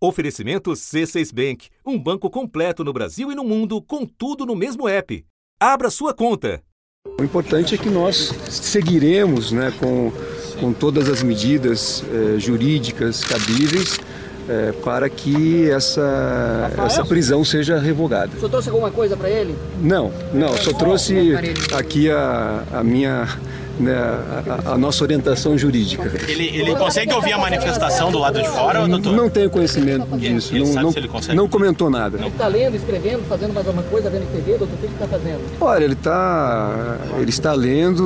Oferecimento 0.00 0.70
C6 0.70 1.34
Bank, 1.34 1.68
um 1.84 1.98
banco 1.98 2.30
completo 2.30 2.84
no 2.84 2.92
Brasil 2.92 3.32
e 3.32 3.34
no 3.34 3.42
mundo, 3.42 3.82
com 3.82 4.06
tudo 4.06 4.46
no 4.46 4.54
mesmo 4.54 4.88
app. 4.88 5.24
Abra 5.58 5.90
sua 5.90 6.14
conta. 6.14 6.62
O 7.18 7.24
importante 7.24 7.74
é 7.74 7.78
que 7.78 7.90
nós 7.90 8.32
seguiremos 8.48 9.50
né, 9.50 9.72
com, 9.80 10.12
com 10.60 10.72
todas 10.72 11.08
as 11.08 11.20
medidas 11.22 12.04
eh, 12.12 12.38
jurídicas 12.38 13.24
cabíveis 13.24 13.98
eh, 14.48 14.72
para 14.84 15.08
que 15.08 15.68
essa, 15.68 16.70
essa 16.86 17.04
prisão 17.04 17.44
seja 17.44 17.76
revogada. 17.80 18.28
O 18.28 18.36
senhor 18.36 18.50
trouxe 18.50 18.68
alguma 18.68 18.92
coisa 18.92 19.16
para 19.16 19.28
ele? 19.28 19.56
Não, 19.82 20.12
não, 20.32 20.56
só 20.56 20.72
trouxe 20.72 21.34
aqui 21.76 22.08
a, 22.08 22.62
a 22.72 22.84
minha 22.84 23.26
né, 23.78 23.94
a, 23.96 24.72
a, 24.72 24.78
nossa 24.78 25.04
orientação 25.04 25.56
jurídica. 25.56 26.10
Ele, 26.28 26.46
ele 26.46 26.74
consegue 26.74 27.12
ouvir 27.12 27.32
a 27.32 27.38
manifestação 27.38 28.10
do 28.10 28.18
lado 28.18 28.40
de 28.40 28.48
fora, 28.48 28.86
doutor? 28.86 29.12
Não 29.12 29.30
tenho 29.30 29.48
conhecimento 29.50 30.06
disso. 30.16 30.54
Ele 30.54 30.60
não, 30.60 30.66
sabe 30.66 30.84
não, 30.84 30.92
se 30.92 30.98
ele 30.98 31.08
consegue? 31.08 31.36
não 31.36 31.48
comentou 31.48 31.90
nada. 31.90 32.18
Ele 32.18 32.28
está 32.28 32.46
lendo, 32.46 32.76
escrevendo, 32.76 33.26
fazendo 33.28 33.54
mais 33.54 33.66
alguma 33.66 33.84
coisa, 33.84 34.10
vendo 34.10 34.30
TV, 34.32 34.58
doutor? 34.58 34.74
O 34.74 34.78
que 34.78 34.86
ele 34.86 34.92
está 34.94 35.06
fazendo? 35.06 35.40
Olha, 35.60 35.84
ele, 35.84 35.94
tá, 35.94 36.98
ele 37.18 37.30
está 37.30 37.52
lendo 37.52 38.04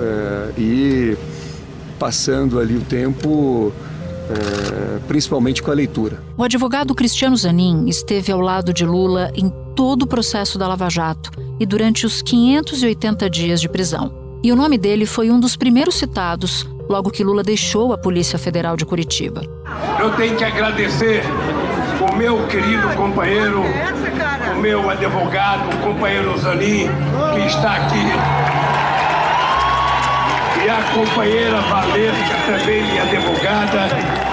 é, 0.00 0.60
e 0.60 1.16
passando 1.98 2.58
ali 2.60 2.76
o 2.76 2.82
tempo. 2.82 3.72
É, 4.30 4.98
principalmente 5.08 5.62
com 5.62 5.70
a 5.70 5.74
leitura. 5.74 6.22
O 6.36 6.44
advogado 6.44 6.94
Cristiano 6.94 7.34
Zanin 7.34 7.88
esteve 7.88 8.30
ao 8.30 8.40
lado 8.40 8.74
de 8.74 8.84
Lula 8.84 9.32
em 9.34 9.50
todo 9.74 10.02
o 10.02 10.06
processo 10.06 10.58
da 10.58 10.68
Lava 10.68 10.90
Jato 10.90 11.30
e 11.58 11.64
durante 11.64 12.04
os 12.04 12.20
580 12.20 13.30
dias 13.30 13.58
de 13.58 13.70
prisão. 13.70 14.27
E 14.42 14.52
o 14.52 14.56
nome 14.56 14.78
dele 14.78 15.04
foi 15.04 15.30
um 15.30 15.40
dos 15.40 15.56
primeiros 15.56 15.96
citados 15.96 16.66
logo 16.88 17.10
que 17.10 17.24
Lula 17.24 17.42
deixou 17.42 17.92
a 17.92 17.98
Polícia 17.98 18.38
Federal 18.38 18.76
de 18.76 18.86
Curitiba. 18.86 19.42
Eu 20.00 20.14
tenho 20.16 20.36
que 20.36 20.44
agradecer 20.44 21.22
o 22.00 22.16
meu 22.16 22.46
querido 22.46 22.88
companheiro, 22.96 23.62
o 24.56 24.60
meu 24.60 24.88
advogado, 24.88 25.74
o 25.74 25.82
companheiro 25.82 26.38
Zanin, 26.38 26.88
que 27.34 27.46
está 27.46 27.76
aqui 27.76 28.06
e 30.64 30.70
a 30.70 30.82
companheira 30.92 31.60
Valesca, 31.62 32.34
também 32.46 32.82
minha 32.82 33.02
advogada 33.02 33.88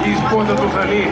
e 0.06 0.14
esposa 0.14 0.56
do 0.56 0.72
Zanin. 0.72 1.08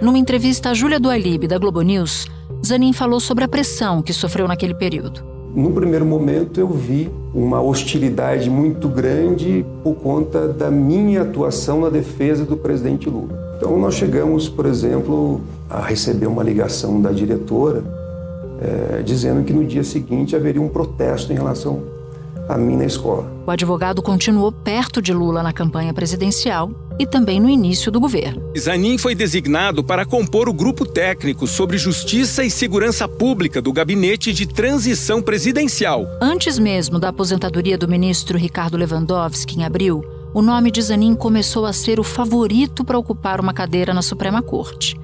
Numa 0.00 0.18
entrevista 0.18 0.70
à 0.70 0.74
Júlia 0.74 1.00
Dualib, 1.00 1.46
da 1.46 1.58
Globo 1.58 1.82
News, 1.82 2.26
Zanin 2.64 2.92
falou 2.92 3.20
sobre 3.20 3.44
a 3.44 3.48
pressão 3.48 4.02
que 4.02 4.12
sofreu 4.12 4.46
naquele 4.48 4.74
período. 4.74 5.24
No 5.54 5.72
primeiro 5.72 6.04
momento, 6.06 6.60
eu 6.60 6.68
vi 6.68 7.10
uma 7.34 7.60
hostilidade 7.60 8.48
muito 8.48 8.88
grande 8.88 9.64
por 9.82 9.94
conta 9.94 10.48
da 10.48 10.70
minha 10.70 11.22
atuação 11.22 11.80
na 11.80 11.88
defesa 11.88 12.44
do 12.44 12.56
presidente 12.56 13.08
Lula. 13.08 13.56
Então, 13.56 13.78
nós 13.78 13.94
chegamos, 13.94 14.48
por 14.48 14.66
exemplo, 14.66 15.40
a 15.68 15.80
receber 15.80 16.26
uma 16.26 16.42
ligação 16.42 17.00
da 17.00 17.10
diretora 17.10 17.82
é, 18.60 19.02
dizendo 19.02 19.44
que 19.44 19.52
no 19.52 19.64
dia 19.64 19.84
seguinte 19.84 20.34
haveria 20.34 20.60
um 20.60 20.68
protesto 20.68 21.32
em 21.32 21.36
relação 21.36 21.82
a 22.48 22.56
mim 22.56 22.76
na 22.76 22.84
escola. 22.84 23.30
O 23.46 23.50
advogado 23.50 24.02
continuou 24.02 24.50
perto 24.50 25.02
de 25.02 25.12
Lula 25.12 25.42
na 25.42 25.52
campanha 25.52 25.92
presidencial 25.92 26.70
e 26.98 27.06
também 27.06 27.40
no 27.40 27.48
início 27.48 27.90
do 27.90 28.00
governo. 28.00 28.42
Zanin 28.58 28.98
foi 28.98 29.14
designado 29.14 29.84
para 29.84 30.04
compor 30.04 30.48
o 30.48 30.52
grupo 30.52 30.84
técnico 30.84 31.46
sobre 31.46 31.78
justiça 31.78 32.44
e 32.44 32.50
segurança 32.50 33.06
pública 33.06 33.62
do 33.62 33.72
gabinete 33.72 34.32
de 34.32 34.46
transição 34.46 35.22
presidencial. 35.22 36.06
Antes 36.20 36.58
mesmo 36.58 36.98
da 36.98 37.08
aposentadoria 37.08 37.78
do 37.78 37.88
ministro 37.88 38.36
Ricardo 38.36 38.76
Lewandowski 38.76 39.58
em 39.58 39.64
abril, 39.64 40.04
o 40.34 40.42
nome 40.42 40.70
de 40.70 40.82
Zanin 40.82 41.14
começou 41.14 41.64
a 41.64 41.72
ser 41.72 41.98
o 41.98 42.04
favorito 42.04 42.84
para 42.84 42.98
ocupar 42.98 43.40
uma 43.40 43.54
cadeira 43.54 43.94
na 43.94 44.02
Suprema 44.02 44.42
Corte. 44.42 44.98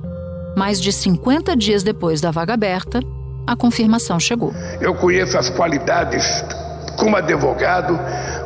Mais 0.56 0.80
de 0.80 0.92
50 0.92 1.56
dias 1.56 1.82
depois 1.82 2.20
da 2.20 2.30
vaga 2.30 2.54
aberta, 2.54 3.00
a 3.46 3.56
confirmação 3.56 4.18
chegou. 4.20 4.52
Eu 4.80 4.94
conheço 4.94 5.36
as 5.36 5.50
qualidades 5.50 6.24
como 6.98 7.16
advogado, 7.16 7.98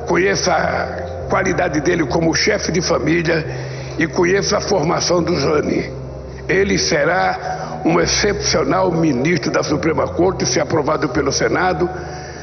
conheço 0.07 0.51
a 0.51 1.08
qualidade 1.29 1.81
dele 1.81 2.07
como 2.07 2.35
chefe 2.35 2.73
de 2.73 2.81
família 2.81 3.47
e 3.99 4.07
conheço 4.07 4.57
a 4.57 4.61
formação 4.61 5.23
do 5.23 5.39
Jani. 5.39 5.91
Ele 6.49 6.79
será 6.79 7.81
um 7.85 8.01
excepcional 8.01 8.91
ministro 8.91 9.51
da 9.51 9.63
Suprema 9.63 10.09
Corte, 10.09 10.47
se 10.47 10.59
aprovado 10.61 11.09
pelo 11.11 11.31
Senado, 11.31 11.89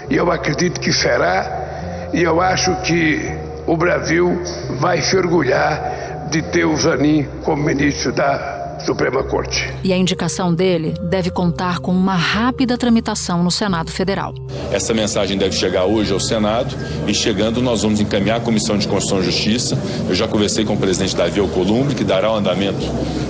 e 0.10 0.16
eu 0.16 0.32
acredito 0.32 0.80
que 0.80 0.94
será, 0.94 2.10
e 2.14 2.24
eu 2.24 2.40
acho 2.40 2.76
que 2.82 3.32
o 3.66 3.76
Brasil 3.76 4.42
vai 4.80 5.02
se 5.02 5.18
orgulhar 5.18 6.28
de 6.30 6.42
ter 6.42 6.66
o 6.66 6.76
Zanin 6.76 7.28
como 7.44 7.64
ministro 7.64 8.12
da 8.12 8.55
Suprema 8.86 9.24
Corte. 9.24 9.74
E 9.84 9.92
a 9.92 9.98
indicação 9.98 10.54
dele 10.54 10.94
deve 11.02 11.30
contar 11.30 11.80
com 11.80 11.92
uma 11.92 12.16
rápida 12.16 12.78
tramitação 12.78 13.44
no 13.44 13.50
Senado 13.50 13.92
Federal. 13.92 14.34
Essa 14.72 14.94
mensagem 14.94 15.38
deve 15.38 15.56
chegar 15.56 15.86
hoje 15.86 16.14
ao 16.14 16.20
Senado 16.20 16.76
e 17.08 17.14
chegando 17.14 17.62
nós 17.62 17.82
vamos 17.82 18.00
encaminhar 18.00 18.38
a 18.38 18.40
Comissão 18.40 18.78
de 18.78 18.88
Constituição 18.88 19.22
e 19.22 19.26
Justiça. 19.26 19.78
Eu 20.08 20.16
já 20.16 20.28
conversei 20.28 20.64
com 20.64 20.74
o 20.74 20.78
presidente 20.78 21.16
Davi 21.16 21.40
Alcolumbre, 21.40 21.96
que 21.96 22.04
dará 22.04 22.32
o 22.32 22.36
andamento 22.36 22.86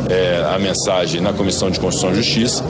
é, 0.10 0.44
a 0.54 0.60
mensagem 0.60 1.22
na 1.22 1.34
Comissão 1.34 1.72
de 1.72 1.80
Constituição 1.80 2.12
e 2.12 2.24
Justiça. 2.24 2.64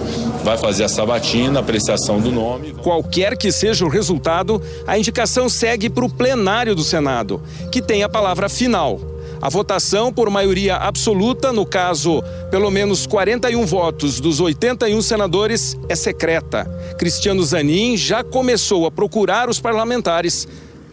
Vai 0.43 0.57
fazer 0.57 0.83
a 0.83 0.89
sabatina, 0.89 1.59
a 1.59 1.61
apreciação 1.61 2.19
do 2.19 2.31
nome. 2.31 2.73
Qualquer 2.73 3.35
que 3.35 3.51
seja 3.51 3.83
o 3.83 3.89
resultado, 3.89 4.61
a 4.85 4.97
indicação 4.97 5.49
segue 5.49 5.89
para 5.89 6.05
o 6.05 6.09
plenário 6.09 6.75
do 6.75 6.83
Senado, 6.83 7.41
que 7.71 7.81
tem 7.81 8.03
a 8.03 8.09
palavra 8.09 8.47
final. 8.47 9.14
A 9.45 9.49
votação 9.49 10.11
por 10.11 10.27
maioria 10.31 10.75
absoluta, 10.75 11.53
no 11.53 11.67
caso, 11.67 12.23
pelo 12.49 12.71
menos 12.71 13.05
41 13.05 13.63
votos 13.63 14.19
dos 14.19 14.39
81 14.39 14.99
senadores, 15.03 15.77
é 15.87 15.95
secreta. 15.95 16.65
Cristiano 16.97 17.43
Zanin 17.43 17.95
já 17.95 18.23
começou 18.23 18.87
a 18.87 18.91
procurar 18.91 19.47
os 19.47 19.59
parlamentares 19.59 20.47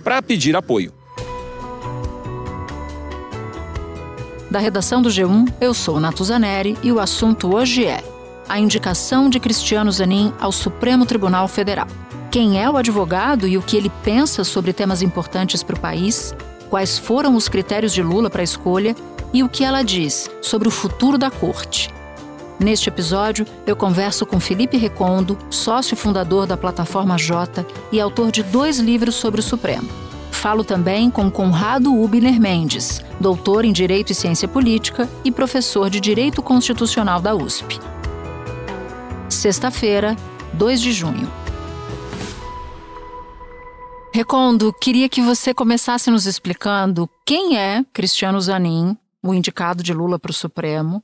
para 0.05 0.21
pedir 0.21 0.55
apoio. 0.55 0.93
Da 4.51 4.59
redação 4.59 5.01
do 5.01 5.09
G1, 5.09 5.51
eu 5.59 5.73
sou 5.73 5.99
Natuzaneri 5.99 6.77
e 6.83 6.93
o 6.93 7.01
assunto 7.01 7.57
hoje 7.57 7.87
é 7.87 8.05
a 8.47 8.59
indicação 8.59 9.31
de 9.31 9.41
Cristiano 9.41 9.91
Zanin 9.91 10.31
ao 10.39 10.53
Supremo 10.53 11.07
Tribunal 11.07 11.49
Federal. 11.49 11.87
Quem 12.31 12.63
é 12.63 12.69
o 12.69 12.77
advogado 12.77 13.49
e 13.49 13.57
o 13.57 13.63
que 13.63 13.79
ele 13.79 13.91
pensa 14.05 14.45
sobre 14.45 14.75
temas 14.75 15.01
importantes 15.01 15.63
para 15.63 15.77
o 15.77 15.81
país? 15.81 16.35
Quais 16.73 16.97
foram 16.99 17.37
os 17.37 17.51
critérios 17.51 17.93
de 17.93 18.03
Lula 18.03 18.31
para 18.31 18.41
a 18.41 18.45
escolha 18.45 18.97
e 19.31 19.43
o 19.43 19.49
que 19.49 19.63
ela 19.63 19.83
diz 19.83 20.31
sobre 20.41 20.67
o 20.67 20.71
futuro 20.71 21.19
da 21.19 21.31
corte. 21.31 21.93
Neste 22.59 22.89
episódio, 22.89 23.45
eu 23.67 23.77
converso 23.77 24.25
com 24.25 24.41
Felipe 24.41 24.79
Recondo, 24.79 25.37
sócio 25.51 25.95
fundador 25.95 26.47
da 26.47 26.57
plataforma 26.57 27.19
J 27.19 27.67
e 27.93 28.01
autor 28.01 28.33
de 28.33 28.43
dois 28.43 28.79
livros 28.79 29.17
sobre 29.17 29.41
o 29.41 29.43
Supremo. 29.43 29.87
Falo 30.31 30.65
também 30.65 31.11
com 31.11 31.31
Conrado 31.31 31.95
Ubner 31.95 32.41
Mendes, 32.41 33.05
doutor 33.21 33.67
em 33.67 33.73
Direito 33.73 34.13
e 34.13 34.15
Ciência 34.15 34.49
Política 34.49 35.07
e 35.23 35.31
professor 35.31 35.91
de 35.91 36.01
Direito 36.01 36.41
Constitucional 36.43 37.21
da 37.21 37.35
USP. 37.35 37.79
Sexta-feira, 39.29 40.17
2 40.55 40.81
de 40.81 40.91
junho. 40.91 41.42
Recondo, 44.15 44.75
queria 44.75 45.09
que 45.09 45.23
você 45.23 45.55
começasse 45.55 46.11
nos 46.11 46.27
explicando 46.27 47.09
quem 47.25 47.57
é 47.57 47.83
Cristiano 47.95 48.39
Zanin, 48.39 48.95
o 49.23 49.33
indicado 49.33 49.83
de 49.83 49.95
Lula 49.95 50.19
para 50.19 50.31
o 50.31 50.35
Supremo, 50.35 51.03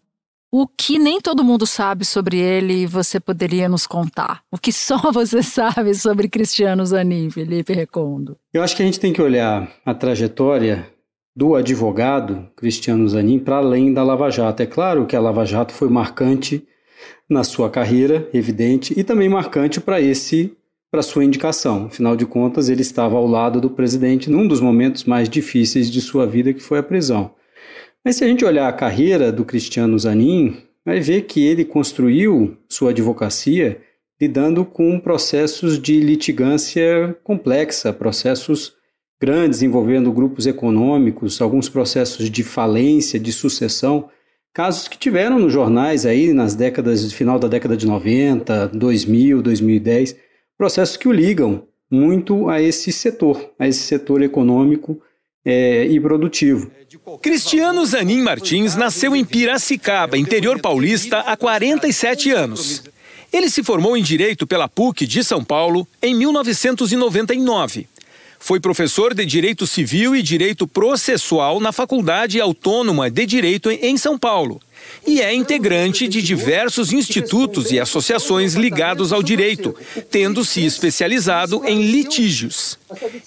o 0.52 0.68
que 0.68 0.98
nem 0.98 1.18
todo 1.18 1.42
mundo 1.42 1.66
sabe 1.66 2.04
sobre 2.04 2.38
ele 2.38 2.86
você 2.86 3.18
poderia 3.18 3.66
nos 3.66 3.86
contar? 3.86 4.42
O 4.52 4.58
que 4.58 4.70
só 4.70 4.98
você 5.10 5.42
sabe 5.42 5.94
sobre 5.94 6.28
Cristiano 6.28 6.84
Zanin, 6.84 7.30
Felipe 7.30 7.72
Recondo? 7.72 8.36
Eu 8.52 8.62
acho 8.62 8.76
que 8.76 8.82
a 8.82 8.86
gente 8.86 9.00
tem 9.00 9.12
que 9.12 9.22
olhar 9.22 9.72
a 9.86 9.94
trajetória 9.94 10.86
do 11.34 11.54
advogado 11.54 12.46
Cristiano 12.56 13.08
Zanin 13.08 13.38
para 13.38 13.56
além 13.56 13.90
da 13.90 14.02
Lava 14.02 14.30
Jato. 14.30 14.62
É 14.62 14.66
claro 14.66 15.06
que 15.06 15.16
a 15.16 15.20
Lava 15.20 15.46
Jato 15.46 15.72
foi 15.72 15.88
marcante 15.88 16.62
na 17.28 17.42
sua 17.42 17.70
carreira, 17.70 18.28
evidente, 18.34 18.92
e 18.98 19.02
também 19.02 19.30
marcante 19.30 19.80
para 19.80 19.98
esse 19.98 20.54
para 20.90 21.02
sua 21.02 21.24
indicação. 21.24 21.86
Afinal 21.86 22.16
de 22.16 22.26
contas, 22.26 22.68
ele 22.68 22.82
estava 22.82 23.16
ao 23.16 23.26
lado 23.26 23.60
do 23.60 23.70
presidente 23.70 24.30
num 24.30 24.46
dos 24.46 24.60
momentos 24.60 25.04
mais 25.04 25.28
difíceis 25.28 25.90
de 25.90 26.00
sua 26.00 26.26
vida, 26.26 26.52
que 26.52 26.62
foi 26.62 26.78
a 26.78 26.82
prisão. 26.82 27.32
Mas 28.04 28.16
se 28.16 28.24
a 28.24 28.28
gente 28.28 28.44
olhar 28.44 28.68
a 28.68 28.72
carreira 28.72 29.30
do 29.30 29.44
Cristiano 29.44 29.98
Zanin, 29.98 30.56
vai 30.84 31.00
ver 31.00 31.22
que 31.22 31.44
ele 31.44 31.64
construiu 31.64 32.56
sua 32.68 32.90
advocacia 32.90 33.80
lidando 34.20 34.64
com 34.64 34.98
processos 34.98 35.80
de 35.80 36.00
litigância 36.00 37.16
complexa, 37.22 37.92
processos 37.92 38.72
grandes 39.20 39.62
envolvendo 39.62 40.12
grupos 40.12 40.46
econômicos, 40.46 41.40
alguns 41.40 41.68
processos 41.68 42.30
de 42.30 42.42
falência, 42.42 43.18
de 43.18 43.32
sucessão, 43.32 44.08
casos 44.54 44.88
que 44.88 44.98
tiveram 44.98 45.38
nos 45.38 45.52
jornais 45.52 46.06
aí 46.06 46.32
nas 46.32 46.54
décadas, 46.54 47.12
final 47.12 47.38
da 47.38 47.46
década 47.46 47.76
de 47.76 47.86
90, 47.86 48.68
2000, 48.68 49.42
2010 49.42 50.27
processos 50.58 50.96
que 50.96 51.06
o 51.06 51.12
ligam 51.12 51.62
muito 51.90 52.50
a 52.50 52.60
esse 52.60 52.92
setor, 52.92 53.52
a 53.58 53.66
esse 53.66 53.80
setor 53.80 54.20
econômico 54.22 55.00
é, 55.44 55.86
e 55.86 55.98
produtivo. 56.00 56.70
Cristiano 57.22 57.86
Zanin 57.86 58.20
Martins 58.20 58.74
nasceu 58.74 59.14
em 59.16 59.24
Piracicaba, 59.24 60.18
interior 60.18 60.60
paulista, 60.60 61.20
há 61.20 61.36
47 61.36 62.30
anos. 62.32 62.82
Ele 63.32 63.48
se 63.48 63.62
formou 63.62 63.96
em 63.96 64.02
Direito 64.02 64.46
pela 64.46 64.68
PUC 64.68 65.06
de 65.06 65.22
São 65.22 65.44
Paulo 65.44 65.86
em 66.02 66.14
1999. 66.14 67.86
Foi 68.38 68.60
professor 68.60 69.14
de 69.14 69.26
Direito 69.26 69.66
Civil 69.66 70.14
e 70.14 70.22
Direito 70.22 70.66
Processual 70.66 71.60
na 71.60 71.72
Faculdade 71.72 72.40
Autônoma 72.40 73.10
de 73.10 73.26
Direito 73.26 73.70
em 73.70 73.96
São 73.96 74.18
Paulo 74.18 74.60
e 75.06 75.20
é 75.20 75.34
integrante 75.34 76.08
de 76.08 76.20
diversos 76.22 76.92
institutos 76.92 77.70
e 77.70 77.80
associações 77.80 78.54
ligados 78.54 79.12
ao 79.12 79.22
direito, 79.22 79.74
tendo 80.10 80.44
se 80.44 80.64
especializado 80.64 81.64
em 81.64 81.90
litígios. 81.90 82.78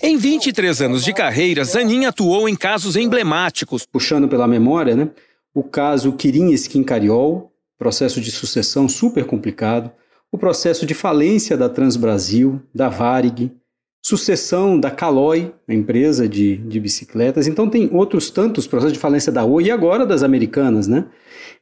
Em 0.02 0.18
23 0.18 0.82
anos 0.82 1.04
de 1.04 1.14
carreira, 1.14 1.64
Zanin 1.64 2.06
atuou 2.06 2.48
em 2.48 2.56
casos 2.56 2.96
emblemáticos. 2.96 3.86
Puxando 3.86 4.28
pela 4.28 4.48
memória, 4.48 4.96
né? 4.96 5.10
O 5.54 5.64
caso 5.64 6.14
Quirin 6.14 6.52
Skin 6.52 6.84
Cariol, 6.84 7.52
processo 7.78 8.22
de 8.22 8.32
sucessão 8.32 8.88
super 8.88 9.26
complicado, 9.26 9.92
o 10.32 10.38
processo 10.38 10.86
de 10.86 10.94
falência 10.94 11.58
da 11.58 11.68
Transbrasil, 11.68 12.62
da 12.74 12.88
Varig, 12.88 13.52
sucessão 14.02 14.80
da 14.80 14.90
Caloi, 14.90 15.54
a 15.68 15.74
empresa 15.74 16.28
de, 16.28 16.58
de 16.58 16.80
bicicletas. 16.80 17.48
Então 17.48 17.70
tem 17.70 17.90
outros 17.94 18.30
tantos 18.30 18.66
processos 18.66 18.94
de 18.94 19.00
falência 19.00 19.32
da 19.32 19.46
Oi 19.46 19.66
e 19.66 19.72
agora 19.72 20.06
das 20.06 20.24
americanas, 20.24 20.88
né? 20.88 21.06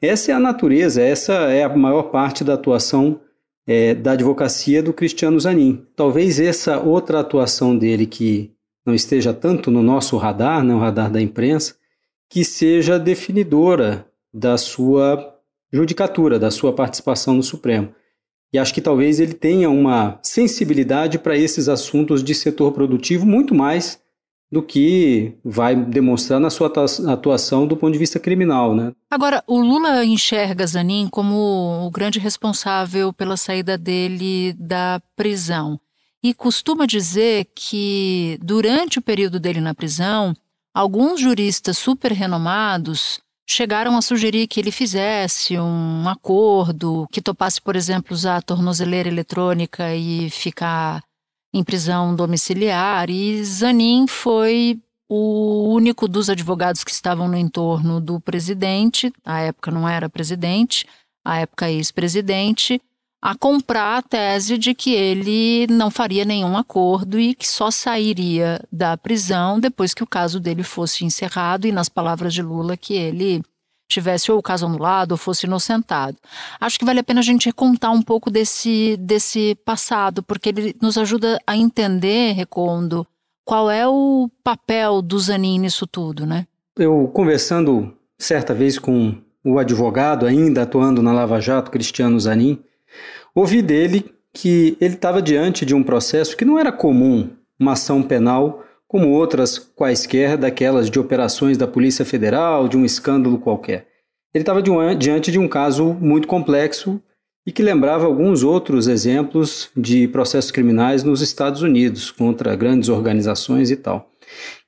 Essa 0.02 0.32
é 0.32 0.34
a 0.34 0.40
natureza, 0.40 1.02
essa 1.02 1.34
é 1.34 1.64
a 1.64 1.76
maior 1.76 2.04
parte 2.04 2.44
da 2.44 2.54
atuação 2.54 3.20
é, 3.68 3.94
da 3.94 4.14
advocacia 4.14 4.82
do 4.82 4.94
Cristiano 4.94 5.40
Zanin. 5.40 5.86
Talvez 5.96 6.40
essa 6.40 6.80
outra 6.80 7.20
atuação 7.20 7.78
dele 7.78 8.06
que 8.06 8.52
não 8.86 8.96
esteja 8.96 9.34
tanto 9.34 9.70
no 9.70 9.84
nosso 9.84 10.16
radar, 10.18 10.64
né, 10.64 10.74
radar 10.76 11.12
da 11.12 11.22
imprensa, 11.22 11.76
que 12.30 12.46
seja 12.46 12.98
definidora 12.98 14.08
da 14.34 14.58
sua 14.58 15.36
judicatura, 15.72 16.40
da 16.40 16.50
sua 16.50 16.74
participação 16.74 17.36
no 17.36 17.44
Supremo. 17.44 17.94
E 18.52 18.58
acho 18.58 18.74
que 18.74 18.82
talvez 18.82 19.20
ele 19.20 19.34
tenha 19.34 19.70
uma 19.70 20.20
sensibilidade 20.24 21.20
para 21.20 21.38
esses 21.38 21.70
assuntos 21.70 22.24
de 22.24 22.34
setor 22.34 22.72
produtivo 22.72 23.26
muito 23.26 23.54
mais 23.54 24.00
do 24.52 24.64
que 24.64 25.36
vai 25.46 25.76
demonstrar 25.76 26.40
na 26.40 26.50
sua 26.50 26.72
atuação 27.08 27.68
do 27.68 27.78
ponto 27.78 27.94
de 27.94 28.00
vista 28.00 28.20
criminal, 28.20 28.76
né? 28.76 28.92
Agora, 29.10 29.44
o 29.46 29.60
Lula 29.60 30.04
enxerga 30.04 30.66
Zanin 30.66 31.08
como 31.08 31.86
o 31.86 31.92
grande 31.92 32.18
responsável 32.18 33.14
pela 33.14 33.38
saída 33.38 33.78
dele 33.78 34.54
da 34.54 35.00
prisão 35.16 35.80
e 36.24 36.34
costuma 36.34 36.88
dizer 36.88 37.48
que 37.56 38.40
durante 38.42 38.98
o 38.98 39.02
período 39.02 39.40
dele 39.40 39.62
na 39.62 39.76
prisão, 39.76 40.34
alguns 40.74 41.22
juristas 41.22 41.78
super 41.78 42.12
renomados 42.12 43.22
chegaram 43.50 43.98
a 43.98 44.02
sugerir 44.02 44.48
que 44.48 44.60
ele 44.60 44.72
fizesse 44.72 45.58
um 45.58 46.08
acordo, 46.08 47.08
que 47.12 47.22
topasse, 47.22 47.60
por 47.60 47.76
exemplo, 47.76 48.14
usar 48.14 48.38
a 48.38 48.42
tornozeleira 48.42 49.10
eletrônica 49.10 49.96
e 49.96 50.30
ficar 50.30 51.02
em 51.52 51.64
prisão 51.64 52.16
domiciliar. 52.16 53.10
E 53.10 53.44
Zanin 53.44 54.06
foi 54.08 54.80
o 55.10 55.74
único 55.74 56.08
dos 56.08 56.30
advogados 56.30 56.84
que 56.84 56.92
estavam 56.92 57.28
no 57.28 57.36
entorno 57.36 58.00
do 58.00 58.20
presidente, 58.20 59.12
à 59.26 59.40
época 59.40 59.72
não 59.72 59.90
era 59.90 60.08
presidente, 60.08 60.86
à 61.26 61.40
época 61.40 61.72
ex-presidente, 61.72 62.80
a 63.22 63.36
comprar 63.36 63.98
a 63.98 64.02
tese 64.02 64.58
de 64.58 64.74
que 64.74 64.94
ele 64.94 65.68
não 65.70 65.92
faria 65.92 66.24
nenhum 66.24 66.58
acordo 66.58 67.20
e 67.20 67.36
que 67.36 67.48
só 67.48 67.70
sairia 67.70 68.62
da 68.72 68.96
prisão 68.96 69.60
depois 69.60 69.94
que 69.94 70.04
o 70.04 70.08
caso 70.08 70.40
dele 70.40 70.64
fosse 70.64 71.04
encerrado 71.04 71.68
e 71.68 71.72
nas 71.72 71.90
palavras 71.90 72.34
de 72.34 72.42
Lula 72.42 72.78
que 72.78 72.94
ele 72.94 73.42
tivesse 73.90 74.32
ou 74.32 74.38
o 74.38 74.44
caso 74.44 74.68
anulado 74.68 75.14
ou 75.14 75.18
fosse 75.18 75.48
inocentado. 75.48 76.16
Acho 76.62 76.80
que 76.80 76.86
vale 76.86 77.00
a 77.00 77.04
pena 77.04 77.20
a 77.20 77.24
gente 77.24 77.48
recontar 77.48 77.92
um 77.92 78.02
pouco 78.02 78.30
desse, 78.30 78.96
desse 78.98 79.56
passado, 79.66 80.22
porque 80.22 80.50
ele 80.50 80.76
nos 80.82 80.98
ajuda 80.98 81.40
a 81.46 81.58
entender, 81.58 82.34
Recondo, 82.34 83.06
qual 83.44 83.70
é 83.70 83.88
o 83.88 84.30
papel 84.44 85.02
do 85.02 85.20
Zanin 85.20 85.58
nisso 85.60 85.88
tudo, 85.88 86.26
né? 86.26 86.46
Eu 86.78 87.10
conversando 87.14 87.92
certa 88.18 88.54
vez 88.54 88.78
com 88.78 89.16
o 89.44 89.58
advogado 89.58 90.28
ainda 90.28 90.62
atuando 90.62 91.02
na 91.02 91.12
Lava 91.12 91.42
Jato, 91.42 91.72
Cristiano 91.72 92.20
Zanin, 92.20 92.60
ouvi 93.40 93.62
dele 93.62 94.06
que 94.34 94.78
ele 94.80 94.96
estava 94.96 95.22
diante 95.22 95.66
de 95.66 95.74
um 95.74 95.84
processo 95.84 96.36
que 96.36 96.46
não 96.46 96.60
era 96.60 96.72
comum, 96.72 97.30
uma 97.60 97.74
ação 97.74 98.04
penal 98.04 98.64
como 98.88 99.10
outras 99.10 99.58
quaisquer 99.58 100.38
daquelas 100.38 100.90
de 100.90 101.00
operações 101.00 101.58
da 101.58 101.68
Polícia 101.68 102.04
Federal, 102.04 102.68
de 102.68 102.76
um 102.76 102.84
escândalo 102.84 103.38
qualquer. 103.38 103.88
Ele 104.34 104.42
estava 104.42 104.62
diante 104.96 105.32
de 105.32 105.38
um 105.38 105.48
caso 105.48 105.94
muito 106.00 106.28
complexo 106.28 107.02
e 107.46 107.52
que 107.52 107.64
lembrava 107.64 108.06
alguns 108.06 108.44
outros 108.44 108.88
exemplos 108.88 109.70
de 109.76 110.08
processos 110.08 110.52
criminais 110.52 111.04
nos 111.04 111.22
Estados 111.22 111.62
Unidos 111.62 112.12
contra 112.12 112.56
grandes 112.56 112.90
organizações 112.90 113.72
e 113.72 113.76
tal. 113.76 114.12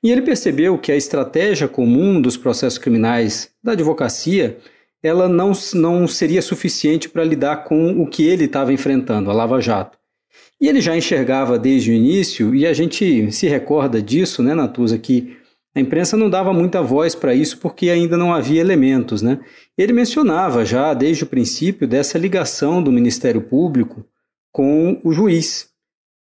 E 0.02 0.10
ele 0.10 0.22
percebeu 0.22 0.78
que 0.78 0.90
a 0.90 0.96
estratégia 0.96 1.68
comum 1.68 2.20
dos 2.20 2.36
processos 2.36 2.78
criminais 2.78 3.50
da 3.62 3.72
advocacia 3.72 4.58
ela 5.02 5.28
não, 5.28 5.52
não 5.74 6.06
seria 6.06 6.40
suficiente 6.40 7.08
para 7.08 7.24
lidar 7.24 7.64
com 7.64 8.00
o 8.00 8.06
que 8.06 8.26
ele 8.26 8.44
estava 8.44 8.72
enfrentando, 8.72 9.30
a 9.30 9.34
Lava 9.34 9.60
Jato. 9.60 9.98
E 10.60 10.68
ele 10.68 10.80
já 10.80 10.96
enxergava 10.96 11.58
desde 11.58 11.90
o 11.90 11.94
início, 11.94 12.54
e 12.54 12.66
a 12.66 12.72
gente 12.72 13.32
se 13.32 13.48
recorda 13.48 14.00
disso, 14.00 14.42
né, 14.42 14.54
Natuza, 14.54 14.96
que 14.96 15.36
a 15.74 15.80
imprensa 15.80 16.16
não 16.16 16.28
dava 16.28 16.52
muita 16.52 16.82
voz 16.82 17.14
para 17.14 17.34
isso 17.34 17.58
porque 17.58 17.88
ainda 17.88 18.16
não 18.16 18.32
havia 18.32 18.60
elementos, 18.60 19.22
né? 19.22 19.40
Ele 19.76 19.92
mencionava 19.92 20.66
já 20.66 20.92
desde 20.92 21.24
o 21.24 21.26
princípio 21.26 21.88
dessa 21.88 22.18
ligação 22.18 22.82
do 22.82 22.92
Ministério 22.92 23.40
Público 23.40 24.04
com 24.52 25.00
o 25.02 25.12
juiz 25.12 25.71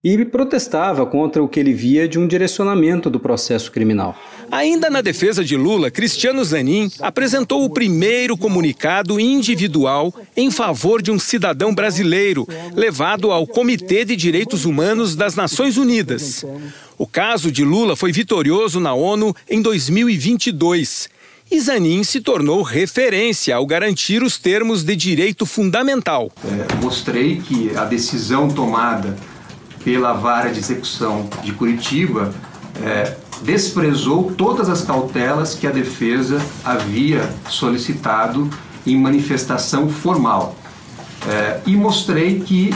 e 0.04 0.26
protestava 0.26 1.06
contra 1.06 1.44
o 1.44 1.48
que 1.48 1.60
ele 1.60 1.74
via 1.74 2.08
de 2.08 2.18
um 2.18 2.26
direcionamento 2.26 3.08
do 3.08 3.20
processo 3.20 3.72
criminal. 3.72 4.18
Ainda 4.50 4.90
na 4.90 5.00
defesa 5.00 5.46
de 5.46 5.56
Lula, 5.56 5.92
Cristiano 5.92 6.44
Zanin 6.44 6.90
apresentou 7.00 7.64
o 7.64 7.70
primeiro 7.70 8.36
comunicado 8.36 9.20
individual 9.20 10.12
em 10.36 10.50
favor 10.50 11.04
de 11.04 11.12
um 11.12 11.20
cidadão 11.20 11.74
brasileiro, 11.74 12.48
levado 12.74 13.32
ao 13.32 13.46
Comitê 13.46 14.04
de 14.04 14.16
Direitos 14.16 14.66
Humanos 14.66 15.16
das 15.16 15.36
Nações 15.36 15.78
Unidas. 15.78 16.44
O 16.98 17.06
caso 17.06 17.52
de 17.52 17.64
Lula 17.64 17.96
foi 17.96 18.12
vitorioso 18.12 18.80
na 18.80 18.96
ONU 18.96 19.36
em 19.48 19.62
2022. 19.62 21.10
E 21.52 21.60
Zanin 21.60 22.04
se 22.04 22.22
tornou 22.22 22.64
referência 22.64 23.56
ao 23.56 23.66
garantir 23.66 24.24
os 24.24 24.38
termos 24.38 24.84
de 24.84 24.96
direito 24.96 25.46
fundamental. 25.46 26.32
É, 26.46 26.82
mostrei 26.82 27.42
que 27.42 27.76
a 27.76 27.84
decisão 27.84 28.48
tomada 28.48 29.16
pela 29.84 30.14
vara 30.14 30.50
de 30.50 30.60
execução 30.60 31.30
de 31.44 31.52
Curitiba 31.52 32.34
é, 32.84 33.16
desprezou 33.44 34.32
todas 34.32 34.70
as 34.70 34.84
cautelas 34.84 35.56
que 35.56 35.66
a 35.66 35.72
defesa 35.72 36.42
havia 36.64 37.28
solicitado 37.50 38.50
em 38.86 38.98
manifestação 38.98 39.90
formal. 39.90 40.56
É, 41.28 41.60
e 41.66 41.76
mostrei 41.76 42.40
que, 42.40 42.74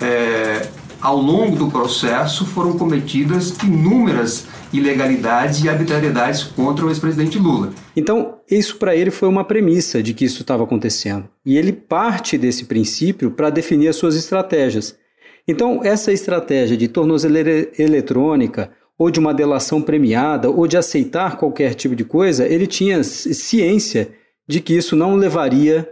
é, 0.00 0.68
ao 1.00 1.16
longo 1.16 1.56
do 1.56 1.70
processo, 1.70 2.46
foram 2.46 2.78
cometidas 2.78 3.56
inúmeras 3.62 4.46
ilegalidades 4.72 5.62
e 5.62 5.68
arbitrariedades 5.68 6.44
contra 6.44 6.86
o 6.86 6.88
ex-presidente 6.88 7.38
Lula. 7.38 7.70
Então, 7.94 8.36
isso 8.50 8.76
para 8.76 8.96
ele 8.96 9.10
foi 9.10 9.28
uma 9.28 9.44
premissa 9.44 10.02
de 10.02 10.14
que 10.14 10.24
isso 10.24 10.40
estava 10.40 10.64
acontecendo. 10.64 11.28
E 11.44 11.56
ele 11.56 11.72
parte 11.72 12.38
desse 12.38 12.64
princípio 12.64 13.30
para 13.30 13.50
definir 13.50 13.88
as 13.88 13.96
suas 13.96 14.16
estratégias. 14.16 14.96
Então, 15.46 15.80
essa 15.82 16.12
estratégia 16.12 16.76
de 16.76 16.88
tornozeleira 16.88 17.68
eletrônica, 17.78 18.70
ou 18.98 19.10
de 19.10 19.18
uma 19.18 19.34
delação 19.34 19.82
premiada, 19.82 20.48
ou 20.48 20.66
de 20.66 20.76
aceitar 20.76 21.36
qualquer 21.36 21.74
tipo 21.74 21.96
de 21.96 22.04
coisa, 22.04 22.46
ele 22.46 22.66
tinha 22.66 23.02
ciência 23.02 24.10
de 24.46 24.60
que 24.60 24.74
isso 24.74 24.94
não 24.94 25.16
levaria 25.16 25.88